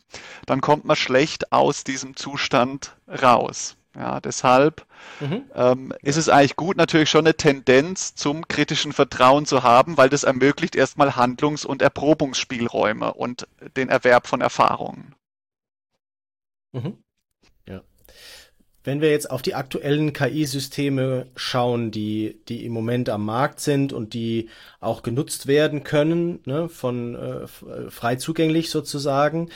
[0.46, 3.76] dann kommt man schlecht aus diesem Zustand raus.
[3.98, 4.86] Ja, deshalb
[5.18, 5.42] mhm.
[5.56, 10.08] ähm, ist es eigentlich gut, natürlich schon eine Tendenz zum kritischen Vertrauen zu haben, weil
[10.08, 15.16] das ermöglicht erstmal Handlungs- und Erprobungsspielräume und den Erwerb von Erfahrungen.
[16.70, 16.98] Mhm.
[17.66, 17.82] Ja.
[18.84, 23.92] Wenn wir jetzt auf die aktuellen KI-Systeme schauen, die, die im Moment am Markt sind
[23.92, 29.50] und die auch genutzt werden können, ne, von äh, äh frei zugänglich sozusagen,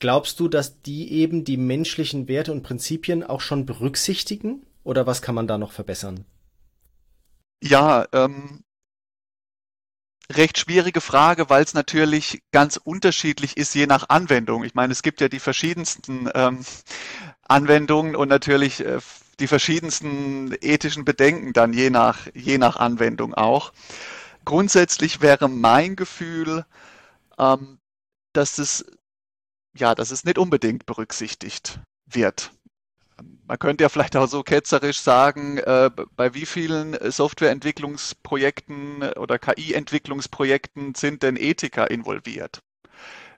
[0.00, 4.66] Glaubst du, dass die eben die menschlichen Werte und Prinzipien auch schon berücksichtigen?
[4.82, 6.24] Oder was kann man da noch verbessern?
[7.62, 8.64] Ja, ähm,
[10.32, 14.64] recht schwierige Frage, weil es natürlich ganz unterschiedlich ist, je nach Anwendung.
[14.64, 16.64] Ich meine, es gibt ja die verschiedensten ähm,
[17.42, 19.00] Anwendungen und natürlich äh,
[19.38, 23.72] die verschiedensten ethischen Bedenken dann je nach, je nach Anwendung auch.
[24.46, 26.64] Grundsätzlich wäre mein Gefühl,
[27.38, 27.78] ähm,
[28.32, 28.86] dass es
[29.76, 32.52] ja, dass es nicht unbedingt berücksichtigt wird.
[33.46, 40.94] Man könnte ja vielleicht auch so ketzerisch sagen, äh, bei wie vielen Softwareentwicklungsprojekten oder KI-Entwicklungsprojekten
[40.94, 42.62] sind denn Ethiker involviert?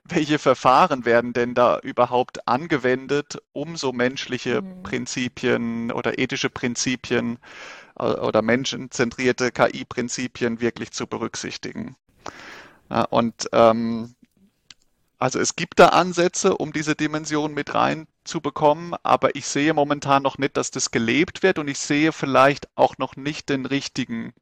[0.05, 4.83] Welche Verfahren werden denn da überhaupt angewendet, um so menschliche mhm.
[4.83, 7.39] Prinzipien oder ethische Prinzipien
[7.97, 11.95] äh, oder menschenzentrierte KI-Prinzipien wirklich zu berücksichtigen?
[12.89, 14.15] Ja, und ähm,
[15.23, 20.37] also es gibt da Ansätze, um diese Dimension mit reinzubekommen, aber ich sehe momentan noch
[20.37, 24.33] nicht, dass das gelebt wird und ich sehe vielleicht auch noch nicht den richtigen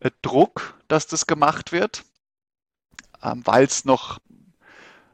[0.00, 2.04] äh, Druck, dass das gemacht wird,
[3.22, 4.18] ähm, weil es noch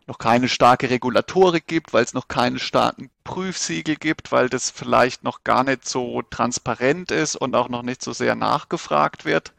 [0.09, 5.23] noch keine starke Regulatorik gibt, weil es noch keine starken Prüfsiegel gibt, weil das vielleicht
[5.23, 9.53] noch gar nicht so transparent ist und auch noch nicht so sehr nachgefragt wird.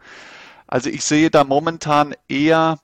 [0.68, 2.80] Also ich sehe da momentan eher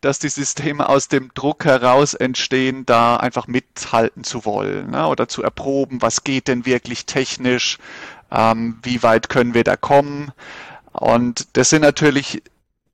[0.00, 5.06] dass die Systeme aus dem Druck heraus entstehen, da einfach mithalten zu wollen ne?
[5.06, 7.78] oder zu erproben, was geht denn wirklich technisch,
[8.30, 10.32] ähm, wie weit können wir da kommen.
[10.92, 12.42] Und das sind natürlich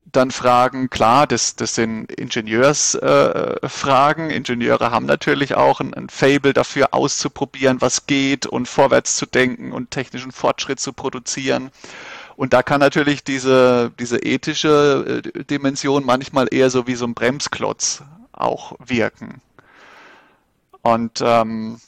[0.05, 4.31] dann Fragen, klar, das, das sind Ingenieursfragen.
[4.31, 9.27] Äh, Ingenieure haben natürlich auch ein, ein Fable dafür auszuprobieren, was geht und vorwärts zu
[9.27, 11.73] denken und technischen Fortschritt zu produzieren.
[12.37, 17.15] Und da kann natürlich diese, diese ethische äh, Dimension manchmal eher so wie so ein
[17.15, 19.41] Bremsklotz auch wirken.
[20.83, 21.81] Und ähm,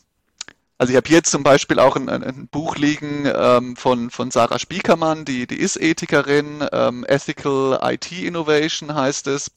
[0.79, 4.59] also ich habe jetzt zum Beispiel auch ein, ein Buch liegen ähm, von, von Sarah
[4.59, 9.51] Spiekermann, die, die ist Ethikerin, ähm, Ethical IT Innovation heißt es.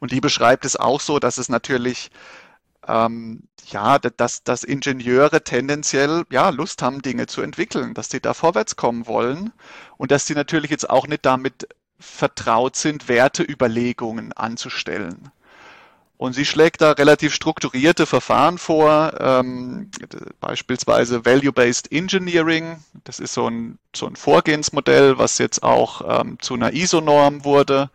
[0.00, 2.10] Und die beschreibt es auch so, dass es natürlich
[2.88, 8.34] ähm, ja, dass, dass Ingenieure tendenziell ja Lust haben, Dinge zu entwickeln, dass sie da
[8.34, 9.52] vorwärts kommen wollen
[9.96, 11.68] und dass sie natürlich jetzt auch nicht damit
[11.98, 15.30] vertraut sind, Werteüberlegungen anzustellen.
[16.16, 19.90] Und sie schlägt da relativ strukturierte Verfahren vor, ähm,
[20.40, 22.78] beispielsweise Value-Based Engineering.
[23.02, 27.90] Das ist so ein, so ein Vorgehensmodell, was jetzt auch ähm, zu einer ISO-Norm wurde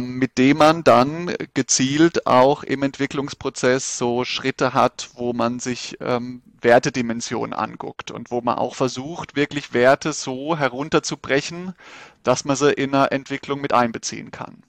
[0.00, 6.42] mit dem man dann gezielt auch im Entwicklungsprozess so Schritte hat, wo man sich ähm,
[6.60, 11.74] Wertedimensionen anguckt und wo man auch versucht, wirklich Werte so herunterzubrechen,
[12.22, 14.62] dass man sie in einer Entwicklung mit einbeziehen kann.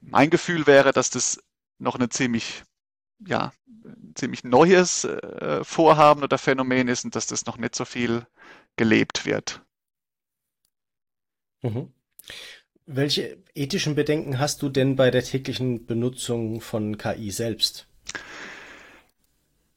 [0.00, 1.42] Mein Gefühl wäre, dass das
[1.78, 2.62] noch eine ziemlich,
[3.26, 3.52] ja,
[4.14, 8.26] ziemlich neues äh, Vorhaben oder Phänomen ist und dass das noch nicht so viel
[8.76, 9.60] gelebt wird.
[11.60, 11.92] Mhm.
[12.92, 17.86] Welche ethischen Bedenken hast du denn bei der täglichen Benutzung von KI selbst?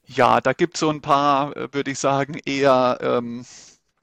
[0.08, 3.46] Ja, da gibt es so ein paar, äh, würde ich sagen, eher, ähm,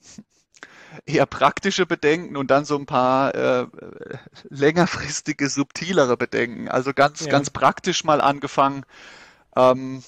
[1.06, 3.66] eher praktische Bedenken und dann so ein paar äh,
[4.48, 6.68] längerfristige, subtilere Bedenken.
[6.68, 7.32] Also ganz, ja.
[7.32, 8.84] ganz praktisch mal angefangen.
[9.56, 10.04] Ähm,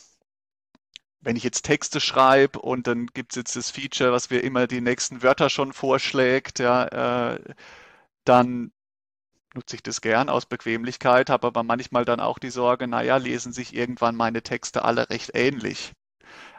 [1.21, 4.69] wenn ich jetzt Texte schreibe und dann gibt es jetzt das Feature, was mir immer
[4.69, 7.41] die nächsten Wörter schon vorschlägt, ja, äh,
[8.25, 8.71] dann
[9.55, 13.53] nutze ich das gern aus Bequemlichkeit, habe aber manchmal dann auch die Sorge, naja, lesen
[13.53, 15.93] sich irgendwann meine Texte alle recht ähnlich.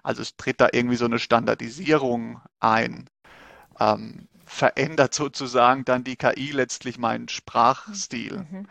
[0.04, 3.10] Also es tritt da irgendwie so eine Standardisierung ein.
[3.80, 8.46] Ähm, verändert sozusagen dann die KI letztlich meinen Sprachstil.
[8.50, 8.68] Mhm.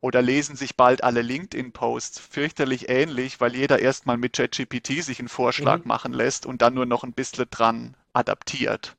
[0.00, 5.28] Oder lesen sich bald alle LinkedIn-Posts fürchterlich ähnlich, weil jeder erstmal mit ChatGPT sich einen
[5.28, 5.88] Vorschlag mhm.
[5.88, 8.96] machen lässt und dann nur noch ein bisschen dran adaptiert.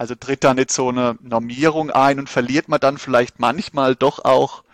[0.00, 4.24] Also tritt da nicht so eine Normierung ein und verliert man dann vielleicht manchmal doch
[4.24, 4.64] auch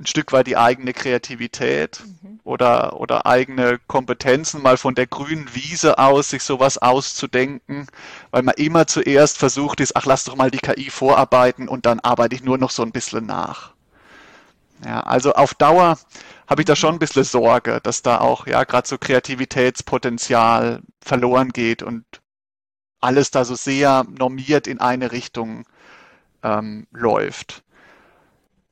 [0.00, 2.40] ein Stück weit die eigene Kreativität mhm.
[2.44, 7.88] oder, oder eigene Kompetenzen, mal von der grünen Wiese aus sich sowas auszudenken,
[8.30, 12.00] weil man immer zuerst versucht ist, ach lass doch mal die KI vorarbeiten und dann
[12.00, 13.72] arbeite ich nur noch so ein bisschen nach.
[14.82, 15.98] Ja, also auf Dauer
[16.48, 21.50] habe ich da schon ein bisschen Sorge, dass da auch ja gerade so Kreativitätspotenzial verloren
[21.50, 22.06] geht und
[23.00, 25.64] alles da so sehr normiert in eine Richtung
[26.42, 27.62] ähm, läuft.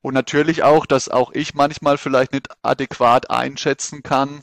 [0.00, 4.42] Und natürlich auch, dass auch ich manchmal vielleicht nicht adäquat einschätzen kann,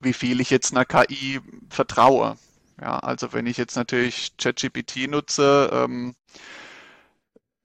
[0.00, 2.36] wie viel ich jetzt einer KI vertraue.
[2.80, 6.14] Ja, also wenn ich jetzt natürlich ChatGPT nutze, ähm,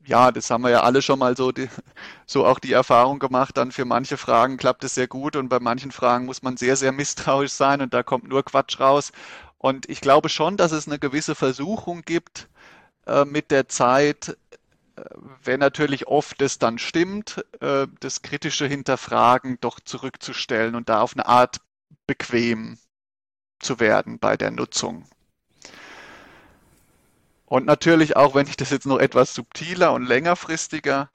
[0.05, 1.69] ja, das haben wir ja alle schon mal so, die,
[2.25, 5.59] so auch die Erfahrung gemacht, dann für manche Fragen klappt es sehr gut und bei
[5.59, 9.11] manchen Fragen muss man sehr, sehr misstrauisch sein und da kommt nur Quatsch raus.
[9.61, 12.49] Und ich glaube schon, dass es eine gewisse Versuchung gibt,
[13.05, 14.35] äh, mit der Zeit,
[14.95, 15.03] äh,
[15.43, 21.13] wenn natürlich oft es dann stimmt, äh, das kritische Hinterfragen doch zurückzustellen und da auf
[21.13, 21.57] eine Art
[22.07, 22.79] bequem
[23.59, 25.05] zu werden bei der Nutzung.
[27.45, 31.11] Und natürlich auch, wenn ich das jetzt noch etwas subtiler und längerfristiger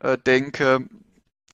[0.00, 0.88] äh, denke,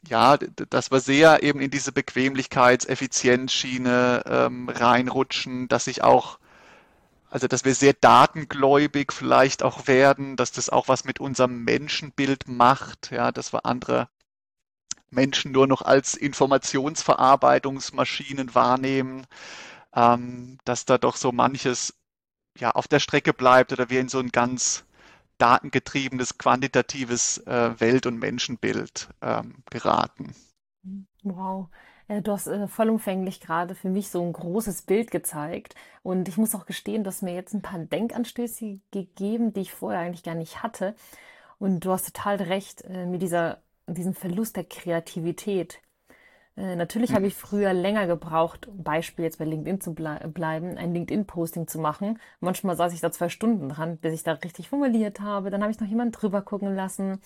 [0.08, 6.38] ja, dass wir sehr eben in diese Bequemlichkeits-Effizienzschiene ähm, reinrutschen, dass ich auch,
[7.30, 12.48] also dass wir sehr datengläubig vielleicht auch werden, dass das auch was mit unserem Menschenbild
[12.48, 14.08] macht, ja, dass wir andere
[15.10, 19.26] Menschen nur noch als Informationsverarbeitungsmaschinen wahrnehmen,
[19.94, 21.94] ähm, dass da doch so manches
[22.58, 24.84] ja, auf der Strecke bleibt oder wir in so ein ganz
[25.38, 30.34] datengetriebenes, quantitatives äh, Welt- und Menschenbild ähm, geraten.
[31.22, 31.68] Wow.
[32.08, 35.74] Äh, du hast äh, vollumfänglich gerade für mich so ein großes Bild gezeigt.
[36.02, 39.72] Und ich muss auch gestehen, du hast mir jetzt ein paar Denkanstöße gegeben, die ich
[39.72, 40.94] vorher eigentlich gar nicht hatte.
[41.58, 45.80] Und du hast total recht äh, mit dieser, diesem Verlust der Kreativität.
[46.56, 50.92] Äh, natürlich habe ich früher länger gebraucht, Beispiel jetzt bei LinkedIn zu blei bleiben, ein
[50.94, 52.18] LinkedIn-Posting zu machen.
[52.40, 55.50] Manchmal saß ich da zwei Stunden dran, bis ich da richtig formuliert habe.
[55.50, 57.20] Dann habe ich noch jemanden drüber gucken lassen.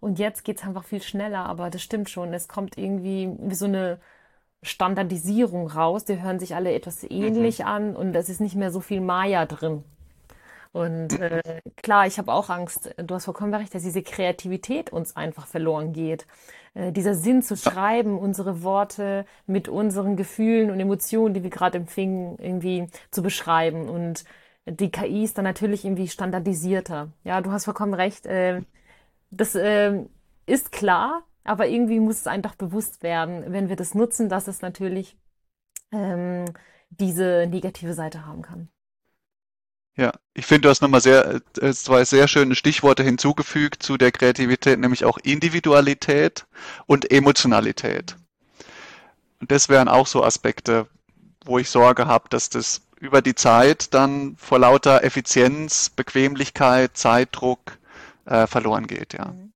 [0.00, 2.32] Und jetzt geht's einfach viel schneller, aber das stimmt schon.
[2.32, 4.00] Es kommt irgendwie wie so eine
[4.62, 6.06] Standardisierung raus.
[6.06, 7.66] Die hören sich alle etwas ähnlich mhm.
[7.66, 9.84] an und es ist nicht mehr so viel Maya drin.
[10.72, 15.16] Und äh, klar, ich habe auch Angst, du hast vollkommen recht, dass diese Kreativität uns
[15.16, 16.26] einfach verloren geht.
[16.74, 21.78] Äh, dieser Sinn zu schreiben, unsere Worte mit unseren Gefühlen und Emotionen, die wir gerade
[21.78, 23.88] empfingen, irgendwie zu beschreiben.
[23.88, 24.24] Und
[24.66, 27.10] die KI ist dann natürlich irgendwie standardisierter.
[27.24, 28.26] Ja, du hast vollkommen recht.
[28.26, 28.62] Äh,
[29.30, 30.04] das äh,
[30.46, 34.62] ist klar, aber irgendwie muss es einfach bewusst werden, wenn wir das nutzen, dass es
[34.62, 35.16] natürlich
[35.92, 36.44] ähm,
[36.90, 38.68] diese negative Seite haben kann.
[40.00, 44.12] Ja, ich finde, du hast nochmal sehr, äh, zwei sehr schöne Stichworte hinzugefügt zu der
[44.12, 46.46] Kreativität, nämlich auch Individualität
[46.86, 48.16] und Emotionalität.
[49.40, 50.86] Und das wären auch so Aspekte,
[51.44, 57.76] wo ich Sorge habe, dass das über die Zeit dann vor lauter Effizienz, Bequemlichkeit, Zeitdruck
[58.24, 59.26] äh, verloren geht, ja.
[59.26, 59.52] Mhm.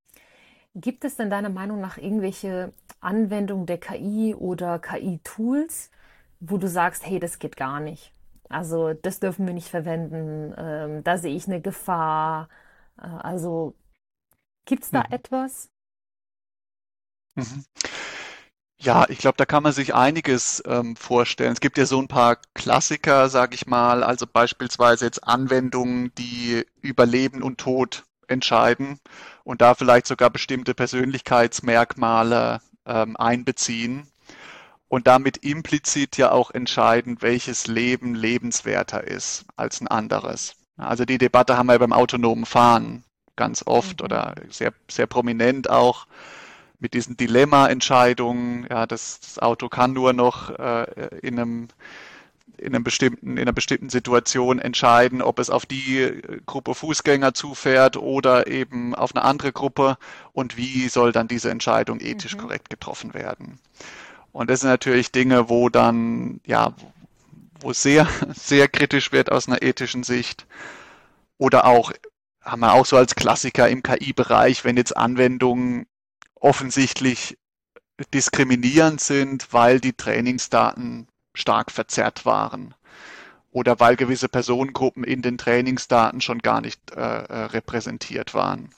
[0.75, 5.91] Gibt es denn deiner Meinung nach irgendwelche Anwendungen der KI oder KI-Tools,
[6.41, 8.14] wo du sagst, hey, das geht gar nicht?
[8.55, 10.55] Also das dürfen wir nicht verwenden.
[10.57, 12.49] Ähm, da sehe ich eine Gefahr.
[12.99, 13.75] Äh, also
[14.65, 15.13] gibt es da mhm.
[15.13, 15.71] etwas?
[17.35, 17.65] Mhm.
[18.79, 21.53] Ja, ich glaube, da kann man sich einiges ähm, vorstellen.
[21.53, 26.65] Es gibt ja so ein paar Klassiker, sage ich mal, also beispielsweise jetzt Anwendungen, die
[26.81, 29.01] über Leben und Tod entscheiden
[29.43, 34.07] und da vielleicht sogar bestimmte Persönlichkeitsmerkmale ähm, einbeziehen
[34.95, 40.55] und damit implizit ja auch entscheiden, welches Leben lebenswerter ist als ein anderes.
[40.77, 43.03] Also die Debatte haben wir beim autonomen Fahren
[43.35, 44.05] ganz oft mhm.
[44.05, 46.07] oder sehr, sehr prominent auch
[46.79, 48.69] mit diesen Dilemma-Entscheidungen.
[48.71, 50.87] Ja, das, das, Auto kann nur noch äh,
[51.23, 51.69] in einem
[52.57, 57.97] in, einem bestimmten, in einer bestimmten Situation entscheiden, ob es auf die Gruppe Fußgänger zufährt
[57.97, 59.99] oder eben auf eine andere Gruppe
[60.33, 62.43] und wie soll dann diese Entscheidung ethisch mhm.
[62.43, 63.59] korrekt getroffen werden.
[64.35, 66.75] Und das sind natürlich Dinge, wo dann, ja,
[67.61, 70.47] wo sehr, sehr kritisch wird aus einer ethischen Sicht.
[71.39, 71.93] Oder auch,
[72.43, 75.87] haben wir auch so als Klassiker im KI-Bereich, wenn jetzt Anwendungen
[76.35, 77.39] offensichtlich
[78.13, 82.75] diskriminierend sind, weil die Trainingsdaten stark verzerrt waren
[83.53, 88.75] oder weil gewisse Personengruppen in den Trainingsdaten schon gar nicht äh, äh repräsentiert waren.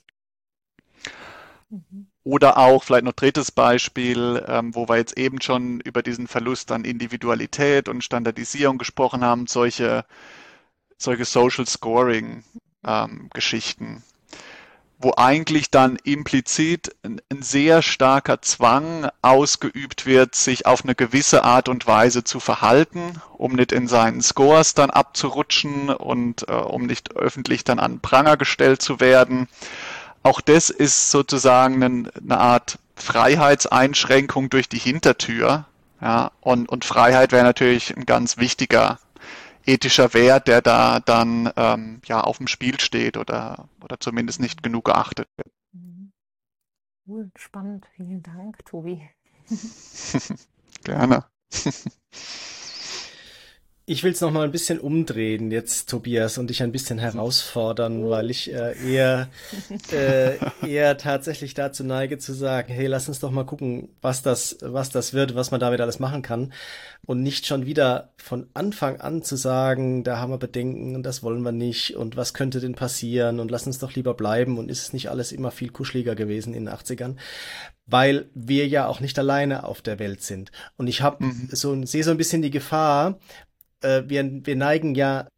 [1.70, 2.09] Mhm.
[2.27, 6.72] Oder auch vielleicht noch drittes Beispiel, ähm, wo wir jetzt eben schon über diesen Verlust
[6.72, 10.05] an Individualität und Standardisierung gesprochen haben, solche,
[10.99, 12.43] solche Social Scoring
[12.85, 14.03] ähm, Geschichten,
[14.99, 21.45] wo eigentlich dann implizit ein, ein, sehr starker Zwang ausgeübt wird, sich auf eine gewisse
[21.45, 26.87] Art und Weise zu verhalten, um nicht in seinen Scores dann abzurutschen und äh, um
[26.87, 29.47] nicht öffentlich dann an Pranger gestellt zu werden.
[30.27, 35.66] Auch das ist sozusagen eine, eine Art Freiheitseinschränkung durch die Hintertür.
[36.01, 38.99] Ja, und, und Freiheit wäre natürlich ein ganz wichtiger
[39.66, 44.64] ethischer Wert, der da dann ähm, ja auf dem Spiel steht oder, oder zumindest nicht
[44.64, 45.53] genug geachtet wird.
[45.70, 46.11] Mhm.
[47.07, 47.87] Cool, spannend.
[47.95, 49.09] Vielen Dank, Tobi.
[50.83, 51.24] Gerne.
[53.89, 58.11] Ich will es noch mal ein bisschen umdrehen jetzt, Tobias, und dich ein bisschen herausfordern,
[58.11, 59.28] weil ich äh, eher,
[59.93, 64.59] äh, eher tatsächlich dazu neige zu sagen, hey, lass uns doch mal gucken, was das,
[64.61, 66.53] was das wird, was man damit alles machen kann.
[67.07, 71.22] Und nicht schon wieder von Anfang an zu sagen, da haben wir Bedenken und das
[71.22, 74.68] wollen wir nicht und was könnte denn passieren und lass uns doch lieber bleiben und
[74.68, 77.14] ist es nicht alles immer viel kuscheliger gewesen in den 80ern
[77.89, 80.51] weil wir ja auch nicht alleine auf der Welt sind.
[80.76, 81.49] Und ich habe mhm.
[81.53, 83.20] so sehe so ein bisschen die Gefahr,
[83.83, 85.29] äh, wir, wir neigen ja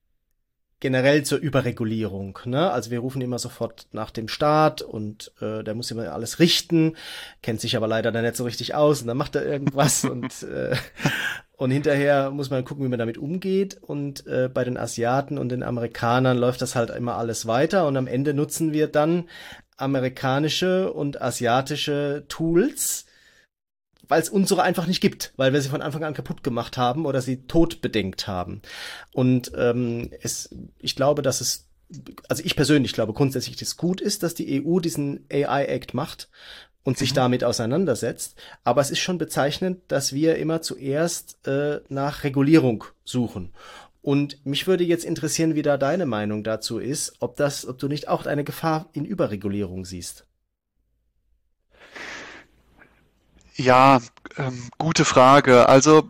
[0.81, 2.39] generell zur Überregulierung.
[2.45, 2.71] Ne?
[2.71, 6.97] Also wir rufen immer sofort nach dem Staat und äh, der muss immer alles richten,
[7.43, 10.43] kennt sich aber leider dann nicht so richtig aus und dann macht er irgendwas und
[10.45, 10.77] äh,
[11.57, 13.79] und hinterher muss man gucken, wie man damit umgeht.
[13.83, 17.97] Und äh, bei den Asiaten und den Amerikanern läuft das halt immer alles weiter und
[17.97, 19.29] am Ende nutzen wir dann
[19.77, 23.07] amerikanische und asiatische Tools,
[24.09, 27.07] weil es unsere einfach nicht gibt, weil wir sie von Anfang an kaputt gemacht haben
[27.07, 28.63] oder sie tot bedenkt haben.
[29.13, 31.69] Und ähm, es, ich glaube, dass es
[32.29, 35.95] also ich persönlich glaube grundsätzlich, dass es gut ist, dass die EU diesen AI Act
[35.95, 36.29] macht
[36.85, 37.17] und sich mhm.
[37.17, 38.37] damit auseinandersetzt.
[38.65, 43.53] Aber es ist schon bezeichnend, dass wir immer zuerst äh, nach Regulierung suchen.
[44.01, 47.89] Und mich würde jetzt interessieren, wie da deine Meinung dazu ist, ob das, ob du
[47.89, 50.28] nicht auch eine Gefahr in Überregulierung siehst.
[53.59, 54.01] Ja,
[54.37, 55.69] ähm, gute Frage.
[55.69, 56.09] Also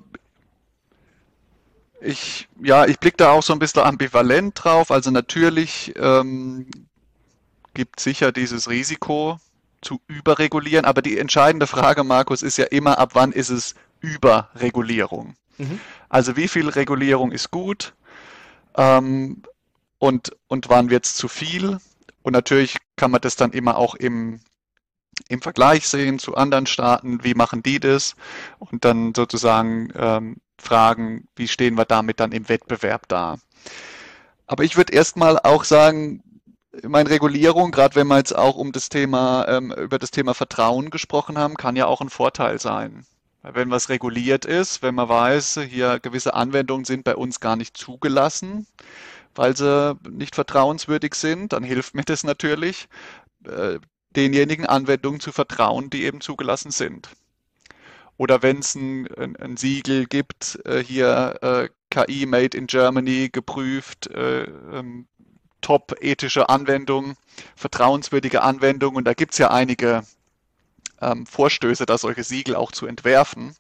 [2.01, 4.91] ich, ja, ich blicke da auch so ein bisschen ambivalent drauf.
[4.91, 6.67] Also natürlich ähm,
[7.73, 9.41] gibt sicher dieses Risiko
[9.81, 15.35] zu überregulieren, aber die entscheidende Frage, Markus, ist ja immer, ab wann ist es Überregulierung?
[15.57, 15.81] Mhm.
[16.11, 17.95] Also wie viel Regulierung ist gut
[18.77, 19.43] ähm,
[19.99, 21.79] und, und wann wird es zu viel?
[22.23, 24.41] Und natürlich kann man das dann immer auch im
[25.29, 28.15] im Vergleich sehen zu anderen Staaten, wie machen die das
[28.59, 33.37] und dann sozusagen ähm, fragen, wie stehen wir damit dann im Wettbewerb da.
[34.47, 36.23] Aber ich würde erstmal auch sagen,
[36.87, 40.91] meine Regulierung, gerade wenn wir jetzt auch um das Thema, ähm, über das Thema Vertrauen
[40.91, 43.07] gesprochen haben, kann ja auch ein Vorteil sein.
[43.43, 47.77] Wenn was reguliert ist, wenn man weiß, hier gewisse Anwendungen sind bei uns gar nicht
[47.77, 48.67] zugelassen,
[49.35, 52.89] weil sie nicht vertrauenswürdig sind, dann hilft mir das natürlich.
[54.19, 57.11] Denjenigen Anwendungen zu vertrauen, die eben zugelassen sind.
[58.17, 63.29] Oder wenn es ein, ein, ein, Siegel gibt, äh, hier äh, KI Made in Germany
[63.31, 65.07] geprüft, äh, ähm,
[65.61, 67.15] top ethische Anwendung,
[67.55, 68.97] vertrauenswürdige Anwendung.
[68.97, 70.03] Und da gibt es ja einige
[71.01, 73.55] ähm, Vorstöße, da solche Siegel auch zu entwerfen.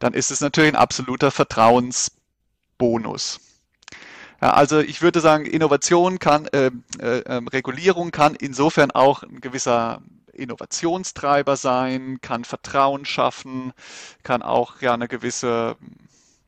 [0.00, 3.38] Dann ist es natürlich ein absoluter Vertrauensbonus.
[4.40, 6.70] Ja, also ich würde sagen, Innovation kann, äh,
[7.00, 10.00] äh, ähm, Regulierung kann insofern auch ein gewisser
[10.32, 13.72] Innovationstreiber sein, kann Vertrauen schaffen,
[14.22, 15.76] kann auch ja eine gewisse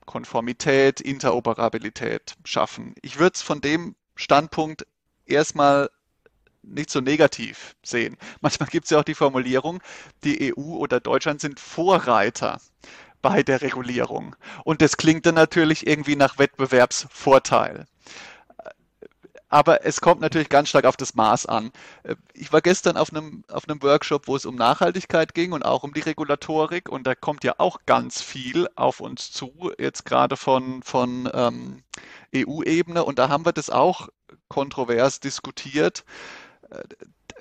[0.06, 2.94] Konformität, Interoperabilität schaffen.
[3.02, 4.86] Ich würde es von dem Standpunkt
[5.26, 5.90] erstmal
[6.62, 8.16] nicht so negativ sehen.
[8.40, 9.82] Manchmal gibt es ja auch die Formulierung,
[10.22, 12.60] die EU oder Deutschland sind Vorreiter
[13.22, 14.36] bei der Regulierung.
[14.64, 17.86] Und das klingt dann natürlich irgendwie nach Wettbewerbsvorteil.
[19.52, 21.72] Aber es kommt natürlich ganz stark auf das Maß an.
[22.34, 25.82] Ich war gestern auf einem, auf einem Workshop, wo es um Nachhaltigkeit ging und auch
[25.82, 26.88] um die Regulatorik.
[26.88, 31.82] Und da kommt ja auch ganz viel auf uns zu, jetzt gerade von, von ähm,
[32.34, 33.04] EU-Ebene.
[33.04, 34.08] Und da haben wir das auch
[34.48, 36.04] kontrovers diskutiert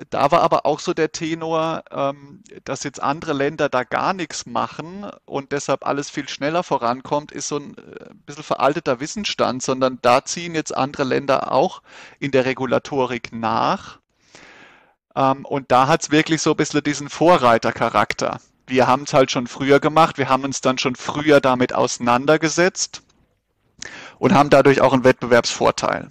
[0.09, 4.45] da war aber auch so der Tenor, ähm, dass jetzt andere Länder da gar nichts
[4.45, 9.99] machen und deshalb alles viel schneller vorankommt, ist so ein äh, bisschen veralteter Wissensstand, sondern
[10.01, 11.81] da ziehen jetzt andere Länder auch
[12.19, 13.99] in der Regulatorik nach.
[15.15, 18.39] Ähm, und da hat es wirklich so ein bisschen diesen Vorreitercharakter.
[18.67, 23.01] Wir haben es halt schon früher gemacht, wir haben uns dann schon früher damit auseinandergesetzt
[24.17, 26.09] und haben dadurch auch einen Wettbewerbsvorteil.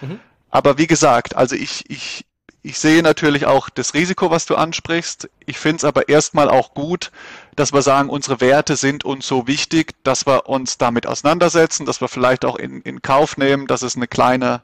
[0.00, 0.20] Mhm.
[0.50, 2.24] Aber wie gesagt, also ich, ich,
[2.64, 5.28] ich sehe natürlich auch das Risiko, was du ansprichst.
[5.46, 7.10] Ich finde es aber erstmal auch gut,
[7.56, 12.00] dass wir sagen, unsere Werte sind uns so wichtig, dass wir uns damit auseinandersetzen, dass
[12.00, 14.62] wir vielleicht auch in, in Kauf nehmen, dass es eine kleine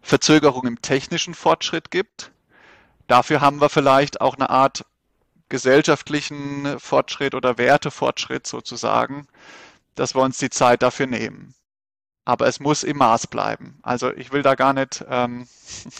[0.00, 2.30] Verzögerung im technischen Fortschritt gibt.
[3.08, 4.86] Dafür haben wir vielleicht auch eine Art
[5.50, 9.28] gesellschaftlichen Fortschritt oder Wertefortschritt sozusagen,
[9.96, 11.54] dass wir uns die Zeit dafür nehmen.
[12.28, 13.78] Aber es muss im Maß bleiben.
[13.80, 15.46] Also ich will da gar nicht ähm,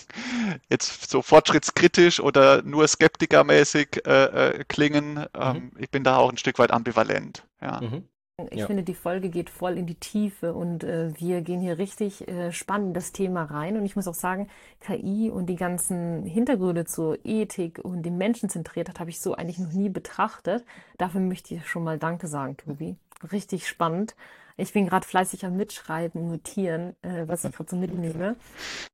[0.68, 4.24] jetzt so fortschrittskritisch oder nur skeptikermäßig äh,
[4.58, 5.24] äh, klingen.
[5.32, 5.72] Ähm, mhm.
[5.78, 7.44] Ich bin da auch ein Stück weit ambivalent.
[7.62, 7.80] Ja.
[7.80, 8.04] Mhm.
[8.50, 8.66] Ich ja.
[8.66, 12.52] finde, die Folge geht voll in die Tiefe und äh, wir gehen hier richtig äh,
[12.52, 13.78] spannend das Thema rein.
[13.78, 14.48] Und ich muss auch sagen,
[14.80, 19.72] KI und die ganzen Hintergründe zur Ethik und die Menschenzentriertheit habe ich so eigentlich noch
[19.72, 20.66] nie betrachtet.
[20.98, 22.96] Dafür möchte ich schon mal Danke sagen, Tobi.
[23.32, 24.14] Richtig spannend.
[24.58, 28.36] Ich bin gerade fleißig am Mitschreiben, Notieren, äh, was ich gerade so mitnehme.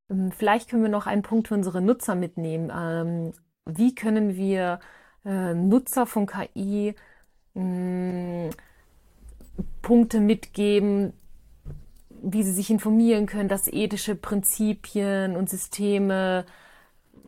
[0.09, 2.71] Ähm, vielleicht können wir noch einen Punkt für unsere Nutzer mitnehmen.
[2.73, 3.33] Ähm,
[3.65, 4.79] wie können wir
[5.25, 6.93] äh, Nutzer von KI
[7.55, 8.51] mh,
[9.81, 11.13] Punkte mitgeben,
[12.09, 16.45] wie sie sich informieren können, dass ethische Prinzipien und Systeme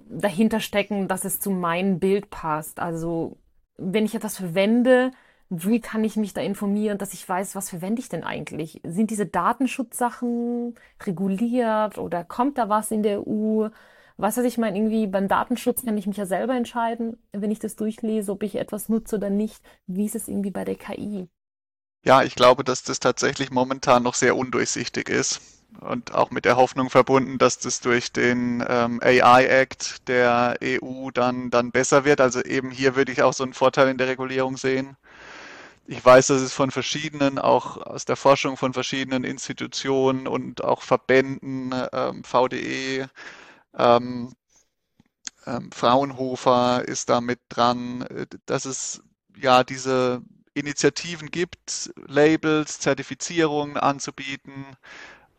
[0.10, 2.80] dahinter stecken, dass es zu meinem Bild passt.
[2.80, 3.38] Also
[3.78, 5.12] wenn ich etwas verwende,
[5.50, 8.82] wie kann ich mich da informieren, dass ich weiß, was verwende ich denn eigentlich?
[8.84, 10.76] Sind diese Datenschutzsachen
[11.06, 13.70] reguliert oder kommt da was in der EU?
[14.18, 17.60] Was weiß ich meine, irgendwie beim Datenschutz kann ich mich ja selber entscheiden, wenn ich
[17.60, 19.62] das durchlese, ob ich etwas nutze oder nicht.
[19.86, 21.30] Wie ist es irgendwie bei der KI?
[22.04, 25.42] Ja, ich glaube, dass das tatsächlich momentan noch sehr undurchsichtig ist
[25.82, 31.12] und auch mit der Hoffnung verbunden, dass das durch den ähm, AI Act der EU
[31.12, 32.22] dann, dann besser wird.
[32.22, 34.98] Also eben hier würde ich auch so einen Vorteil in der Regulierung sehen.
[35.90, 40.82] Ich weiß, dass es von verschiedenen, auch aus der Forschung von verschiedenen Institutionen und auch
[40.82, 43.10] Verbänden, ähm, VDE,
[43.78, 44.34] ähm,
[45.46, 49.02] ähm, Fraunhofer ist da mit dran, äh, dass es
[49.38, 50.22] ja diese
[50.54, 54.66] Initiativen gibt, Labels, Zertifizierungen anzubieten.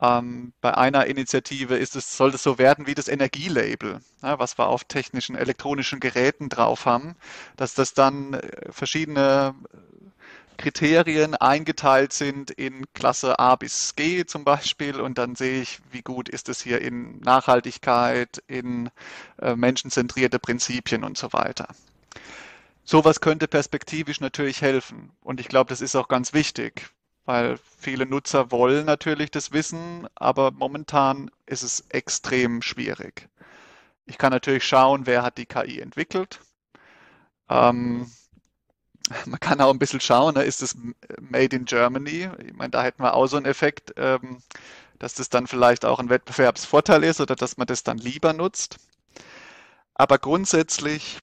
[0.00, 4.58] Ähm, bei einer Initiative ist es, soll es so werden wie das Energielabel, ja, was
[4.58, 7.16] wir auf technischen, elektronischen Geräten drauf haben,
[7.56, 9.54] dass das dann äh, verschiedene
[10.58, 16.02] Kriterien eingeteilt sind in Klasse A bis G zum Beispiel und dann sehe ich, wie
[16.02, 18.90] gut ist es hier in Nachhaltigkeit, in
[19.40, 21.68] äh, menschenzentrierte Prinzipien und so weiter.
[22.84, 25.12] Sowas könnte perspektivisch natürlich helfen.
[25.22, 26.90] Und ich glaube, das ist auch ganz wichtig,
[27.24, 33.28] weil viele Nutzer wollen natürlich das wissen, aber momentan ist es extrem schwierig.
[34.06, 36.40] Ich kann natürlich schauen, wer hat die KI entwickelt.
[37.48, 38.10] Ähm,
[39.26, 40.76] man kann auch ein bisschen schauen, ne, ist es
[41.20, 42.28] Made in Germany?
[42.46, 44.42] Ich meine, da hätten wir auch so einen Effekt, ähm,
[44.98, 48.76] dass das dann vielleicht auch ein Wettbewerbsvorteil ist oder dass man das dann lieber nutzt.
[49.94, 51.18] Aber grundsätzlich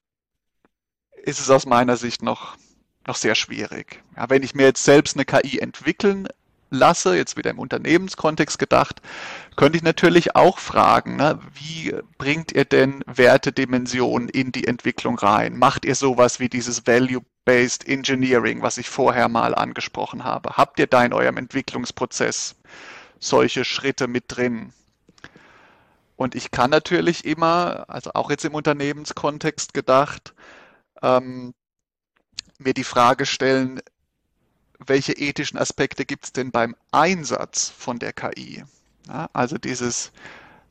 [1.22, 2.56] ist es aus meiner Sicht noch,
[3.06, 4.02] noch sehr schwierig.
[4.16, 6.28] Ja, wenn ich mir jetzt selbst eine KI entwickeln
[6.70, 9.00] lasse, jetzt wieder im Unternehmenskontext gedacht,
[9.56, 15.56] könnte ich natürlich auch fragen, ne, wie bringt ihr denn Wertedimensionen in die Entwicklung rein?
[15.56, 16.86] Macht ihr sowas wie dieses
[17.46, 20.56] Value-Based Engineering, was ich vorher mal angesprochen habe?
[20.56, 22.56] Habt ihr da in eurem Entwicklungsprozess
[23.20, 24.72] solche Schritte mit drin?
[26.16, 30.34] Und ich kann natürlich immer, also auch jetzt im Unternehmenskontext gedacht,
[31.02, 31.54] ähm,
[32.58, 33.80] mir die Frage stellen,
[34.78, 38.64] welche ethischen Aspekte gibt es denn beim Einsatz von der KI?
[39.08, 40.10] Ja, also dieses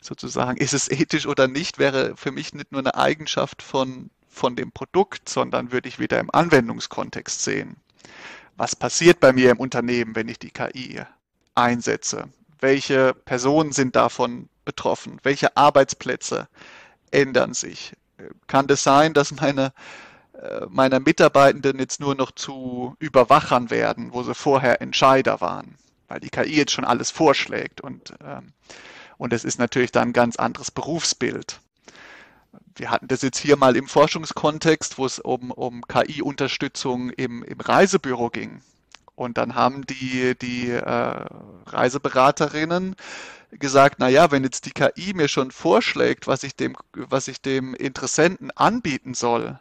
[0.01, 4.55] sozusagen, ist es ethisch oder nicht, wäre für mich nicht nur eine Eigenschaft von, von
[4.55, 7.77] dem Produkt, sondern würde ich wieder im Anwendungskontext sehen.
[8.57, 11.01] Was passiert bei mir im Unternehmen, wenn ich die KI
[11.55, 12.29] einsetze?
[12.59, 15.19] Welche Personen sind davon betroffen?
[15.23, 16.47] Welche Arbeitsplätze
[17.11, 17.93] ändern sich?
[18.47, 19.73] Kann es das sein, dass meine
[20.41, 25.75] äh, meiner Mitarbeitenden jetzt nur noch zu Überwachern werden, wo sie vorher Entscheider waren,
[26.07, 28.53] weil die KI jetzt schon alles vorschlägt und, ähm,
[29.17, 31.61] und es ist natürlich dann ein ganz anderes Berufsbild.
[32.75, 37.59] Wir hatten das jetzt hier mal im Forschungskontext, wo es um, um KI-Unterstützung im, im
[37.59, 38.61] Reisebüro ging.
[39.15, 41.25] Und dann haben die, die äh,
[41.67, 42.95] Reiseberaterinnen
[43.51, 47.41] gesagt, na ja, wenn jetzt die KI mir schon vorschlägt, was ich dem, was ich
[47.41, 49.59] dem Interessenten anbieten soll,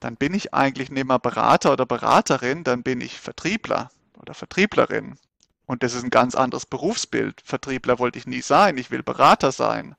[0.00, 5.18] dann bin ich eigentlich nicht mehr Berater oder Beraterin, dann bin ich Vertriebler oder Vertrieblerin.
[5.66, 7.42] Und das ist ein ganz anderes Berufsbild.
[7.44, 9.96] Vertriebler wollte ich nie sein, ich will Berater sein.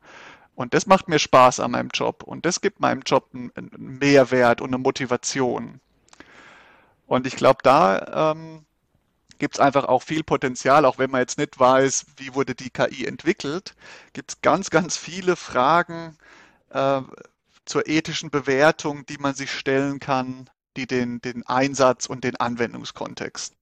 [0.57, 4.59] Und das macht mir Spaß an meinem Job und das gibt meinem Job einen, Mehrwert
[4.59, 5.79] und eine Motivation.
[7.05, 8.65] Und ich glaube, da ähm,
[9.37, 12.71] gibt es einfach auch viel Potenzial, auch wenn man jetzt nicht weiß, wie wurde die
[12.71, 13.75] KI entwickelt,
[14.13, 16.17] gibt es ganz, ganz viele Fragen,
[16.71, 17.01] äh,
[17.65, 23.56] zur ethischen Bewertung, die man sich stellen kann, die den, den Einsatz und den Anwendungskontext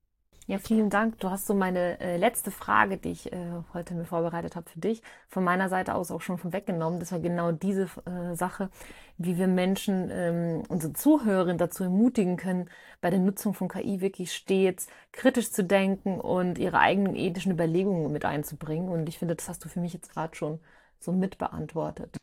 [0.48, 1.20] Ja, vielen Dank.
[1.20, 3.38] Du hast so meine äh, letzte Frage, die ich äh,
[3.74, 7.00] heute mir vorbereitet habe für dich, von meiner Seite aus auch schon vorweggenommen.
[7.00, 8.70] Das war genau diese äh, Sache,
[9.18, 12.70] wie wir Menschen, ähm, unsere Zuhörer dazu ermutigen können,
[13.02, 18.12] bei der Nutzung von KI wirklich stets kritisch zu denken und ihre eigenen ethischen Überlegungen
[18.12, 18.90] mit einzubringen.
[18.90, 20.60] Und ich finde, das hast du für mich jetzt gerade schon
[21.00, 22.18] so mit beantwortet.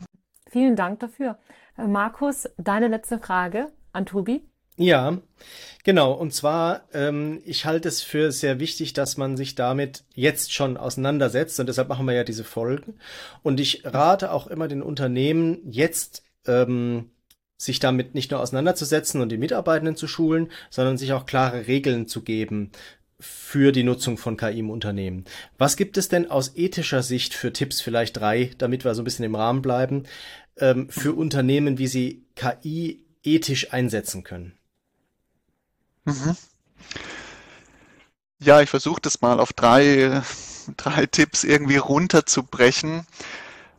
[0.48, 1.38] Vielen Dank dafür.
[1.76, 4.51] Äh, Markus, deine letzte Frage an Tobi.
[4.76, 5.18] Ja,
[5.84, 6.12] genau.
[6.12, 10.76] Und zwar, ähm, ich halte es für sehr wichtig, dass man sich damit jetzt schon
[10.76, 11.60] auseinandersetzt.
[11.60, 12.98] Und deshalb machen wir ja diese Folgen.
[13.42, 17.10] Und ich rate auch immer den Unternehmen, jetzt ähm,
[17.56, 22.06] sich damit nicht nur auseinanderzusetzen und die Mitarbeitenden zu schulen, sondern sich auch klare Regeln
[22.08, 22.72] zu geben
[23.20, 25.24] für die Nutzung von KI im Unternehmen.
[25.58, 29.04] Was gibt es denn aus ethischer Sicht für Tipps, vielleicht drei, damit wir so ein
[29.04, 30.04] bisschen im Rahmen bleiben,
[30.56, 34.54] ähm, für Unternehmen, wie sie KI ethisch einsetzen können?
[36.04, 36.36] Mhm.
[38.38, 40.22] Ja, ich versuche das mal auf drei,
[40.76, 43.06] drei Tipps irgendwie runterzubrechen.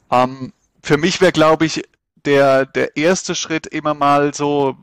[0.10, 1.84] Ähm, für mich wäre, glaube ich,
[2.26, 4.78] der, der erste Schritt immer mal so,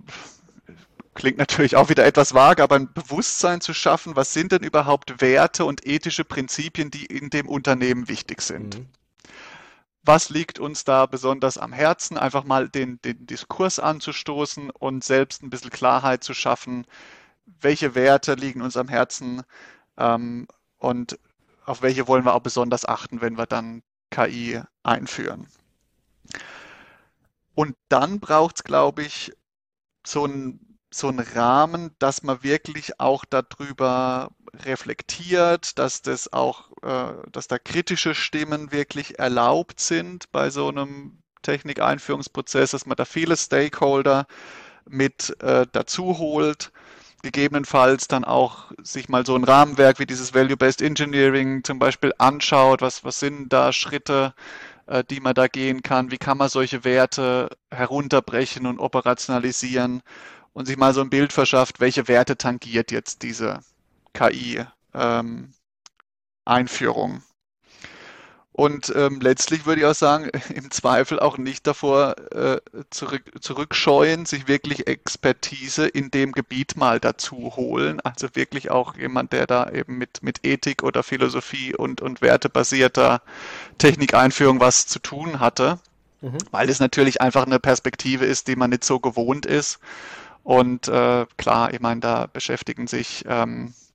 [1.15, 5.21] klingt natürlich auch wieder etwas vage, aber ein Bewusstsein zu schaffen, was sind denn überhaupt
[5.21, 8.79] Werte und ethische Prinzipien, die in dem Unternehmen wichtig sind.
[8.79, 8.87] Mhm.
[10.03, 12.17] Was liegt uns da besonders am Herzen?
[12.17, 16.87] Einfach mal den, den Diskurs anzustoßen und selbst ein bisschen Klarheit zu schaffen,
[17.61, 19.43] welche Werte liegen uns am Herzen
[19.97, 20.47] ähm,
[20.79, 21.19] und
[21.65, 25.47] auf welche wollen wir auch besonders achten, wenn wir dann KI einführen.
[27.55, 29.33] Und dann braucht es, glaube ich,
[30.05, 34.31] so ein so einen Rahmen, dass man wirklich auch darüber
[34.65, 41.23] reflektiert, dass das auch, äh, dass da kritische Stimmen wirklich erlaubt sind bei so einem
[41.43, 44.27] Technikeinführungsprozess, dass man da viele Stakeholder
[44.89, 46.73] mit äh, dazu holt
[47.23, 52.81] gegebenenfalls dann auch sich mal so ein Rahmenwerk wie dieses Value-Based Engineering zum Beispiel anschaut,
[52.83, 54.35] was, was sind da Schritte,
[54.87, 60.03] äh, die man da gehen kann, wie kann man solche Werte herunterbrechen und operationalisieren
[60.53, 63.61] und sich mal so ein Bild verschafft, welche Werte tangiert jetzt diese
[64.15, 64.73] KI-Einführung.
[67.13, 67.23] Ähm,
[68.53, 74.27] und ähm, letztlich würde ich auch sagen, im Zweifel auch nicht davor äh, zurück, zurückscheuen,
[74.27, 78.01] sich wirklich Expertise in dem Gebiet mal dazu holen.
[78.01, 83.23] Also wirklich auch jemand, der da eben mit, mit Ethik oder Philosophie und, und wertebasierter
[83.79, 85.79] Technikeinführung was zu tun hatte.
[86.21, 86.39] Mhm.
[86.51, 89.79] Weil es natürlich einfach eine Perspektive ist, die man nicht so gewohnt ist.
[90.43, 93.90] Und äh, klar, ich meine, da beschäftigen sich ähm, äh,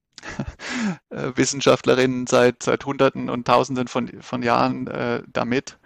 [1.10, 5.78] Wissenschaftlerinnen seit, seit Hunderten und Tausenden von, von Jahren äh, damit.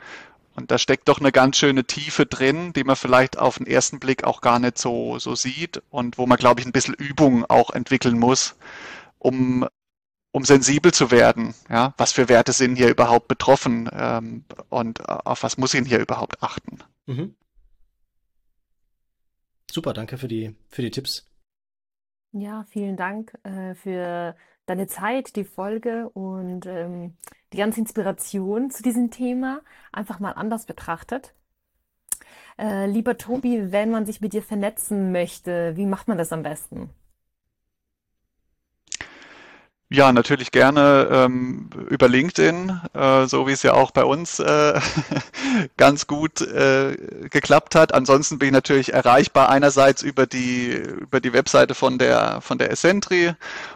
[0.55, 3.99] Und da steckt doch eine ganz schöne Tiefe drin, die man vielleicht auf den ersten
[3.99, 7.45] Blick auch gar nicht so, so sieht und wo man, glaube ich, ein bisschen Übung
[7.45, 8.55] auch entwickeln muss,
[9.19, 9.65] um,
[10.31, 11.53] um sensibel zu werden.
[11.69, 11.93] Ja?
[11.97, 16.43] Was für Werte sind hier überhaupt betroffen ähm, und auf was muss ich hier überhaupt
[16.43, 16.79] achten?
[17.05, 17.35] Mhm.
[19.71, 21.28] Super, danke für die, für die Tipps.
[22.31, 24.35] Ja, vielen Dank äh, für
[24.67, 27.17] deine Zeit, die Folge und ähm,
[27.53, 29.61] die ganze Inspiration zu diesem Thema
[29.91, 31.33] einfach mal anders betrachtet.
[32.57, 36.43] Äh, lieber Tobi, wenn man sich mit dir vernetzen möchte, wie macht man das am
[36.43, 36.89] besten?
[39.91, 44.79] Ja, natürlich gerne ähm, über LinkedIn, äh, so wie es ja auch bei uns äh,
[45.77, 46.95] ganz gut äh,
[47.31, 47.91] geklappt hat.
[47.95, 52.69] Ansonsten bin ich natürlich erreichbar einerseits über die über die Webseite von der von der
[52.69, 53.33] Essentri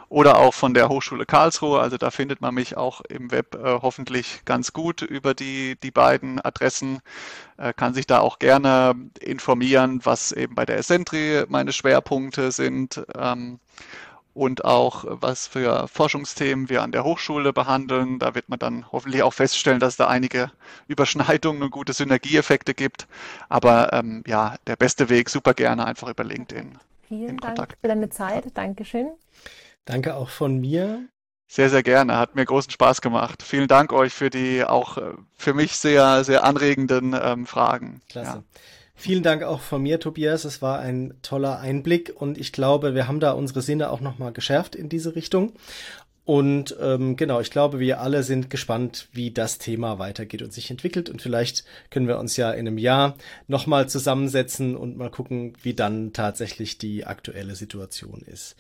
[0.08, 1.80] oder auch von der Hochschule Karlsruhe.
[1.80, 5.90] Also da findet man mich auch im Web äh, hoffentlich ganz gut über die die
[5.90, 7.00] beiden Adressen.
[7.58, 13.04] Äh, kann sich da auch gerne informieren, was eben bei der Essentri meine Schwerpunkte sind.
[13.18, 13.60] Ähm,
[14.34, 18.20] und auch was für Forschungsthemen wir an der Hochschule behandeln.
[18.20, 20.52] Da wird man dann hoffentlich auch feststellen, dass es da einige
[20.88, 23.08] Überschneidungen und gute Synergieeffekte gibt.
[23.50, 26.80] Aber ähm, ja, der beste Weg super gerne einfach über LinkedIn.
[27.08, 27.78] Vielen Dank Kontakt.
[27.82, 28.46] für deine Zeit.
[28.56, 29.12] Dankeschön.
[29.86, 31.08] Danke auch von mir.
[31.48, 32.18] Sehr, sehr gerne.
[32.18, 33.44] Hat mir großen Spaß gemacht.
[33.44, 38.02] Vielen Dank euch für die auch äh, für mich sehr, sehr anregenden ähm, Fragen.
[38.10, 38.38] Klasse.
[38.38, 38.44] Ja.
[38.96, 40.46] Vielen Dank auch von mir, Tobias.
[40.46, 44.32] Es war ein toller Einblick und ich glaube, wir haben da unsere Sinne auch nochmal
[44.32, 45.54] geschärft in diese Richtung.
[46.26, 50.72] Und ähm, genau, ich glaube, wir alle sind gespannt, wie das Thema weitergeht und sich
[50.72, 51.10] entwickelt.
[51.10, 53.18] Und vielleicht können wir uns ja in einem Jahr
[53.48, 58.56] nochmal zusammensetzen und mal gucken, wie dann tatsächlich die aktuelle Situation ist.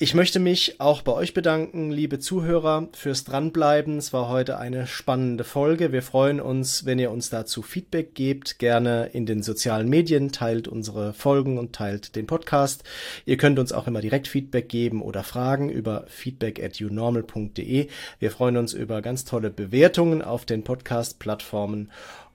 [0.00, 3.98] Ich möchte mich auch bei euch bedanken, liebe Zuhörer, fürs Dranbleiben.
[3.98, 5.90] Es war heute eine spannende Folge.
[5.90, 8.60] Wir freuen uns, wenn ihr uns dazu Feedback gebt.
[8.60, 12.84] Gerne in den sozialen Medien, teilt unsere Folgen und teilt den Podcast.
[13.26, 17.88] Ihr könnt uns auch immer direkt Feedback geben oder Fragen über feedback at unormal.de.
[18.20, 21.90] Wir freuen uns über ganz tolle Bewertungen auf den Podcast-Plattformen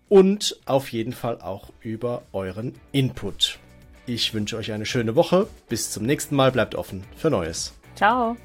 [0.09, 3.57] und auf jeden Fall auch über euren Input.
[4.05, 5.47] Ich wünsche euch eine schöne Woche.
[5.69, 6.51] Bis zum nächsten Mal.
[6.51, 7.73] Bleibt offen für Neues.
[7.95, 8.35] Ciao.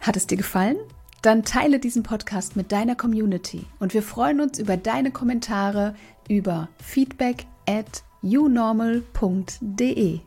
[0.00, 0.76] Hat es dir gefallen?
[1.22, 5.94] Dann teile diesen Podcast mit deiner Community und wir freuen uns über deine Kommentare
[6.28, 10.20] über feedback at unormal.de.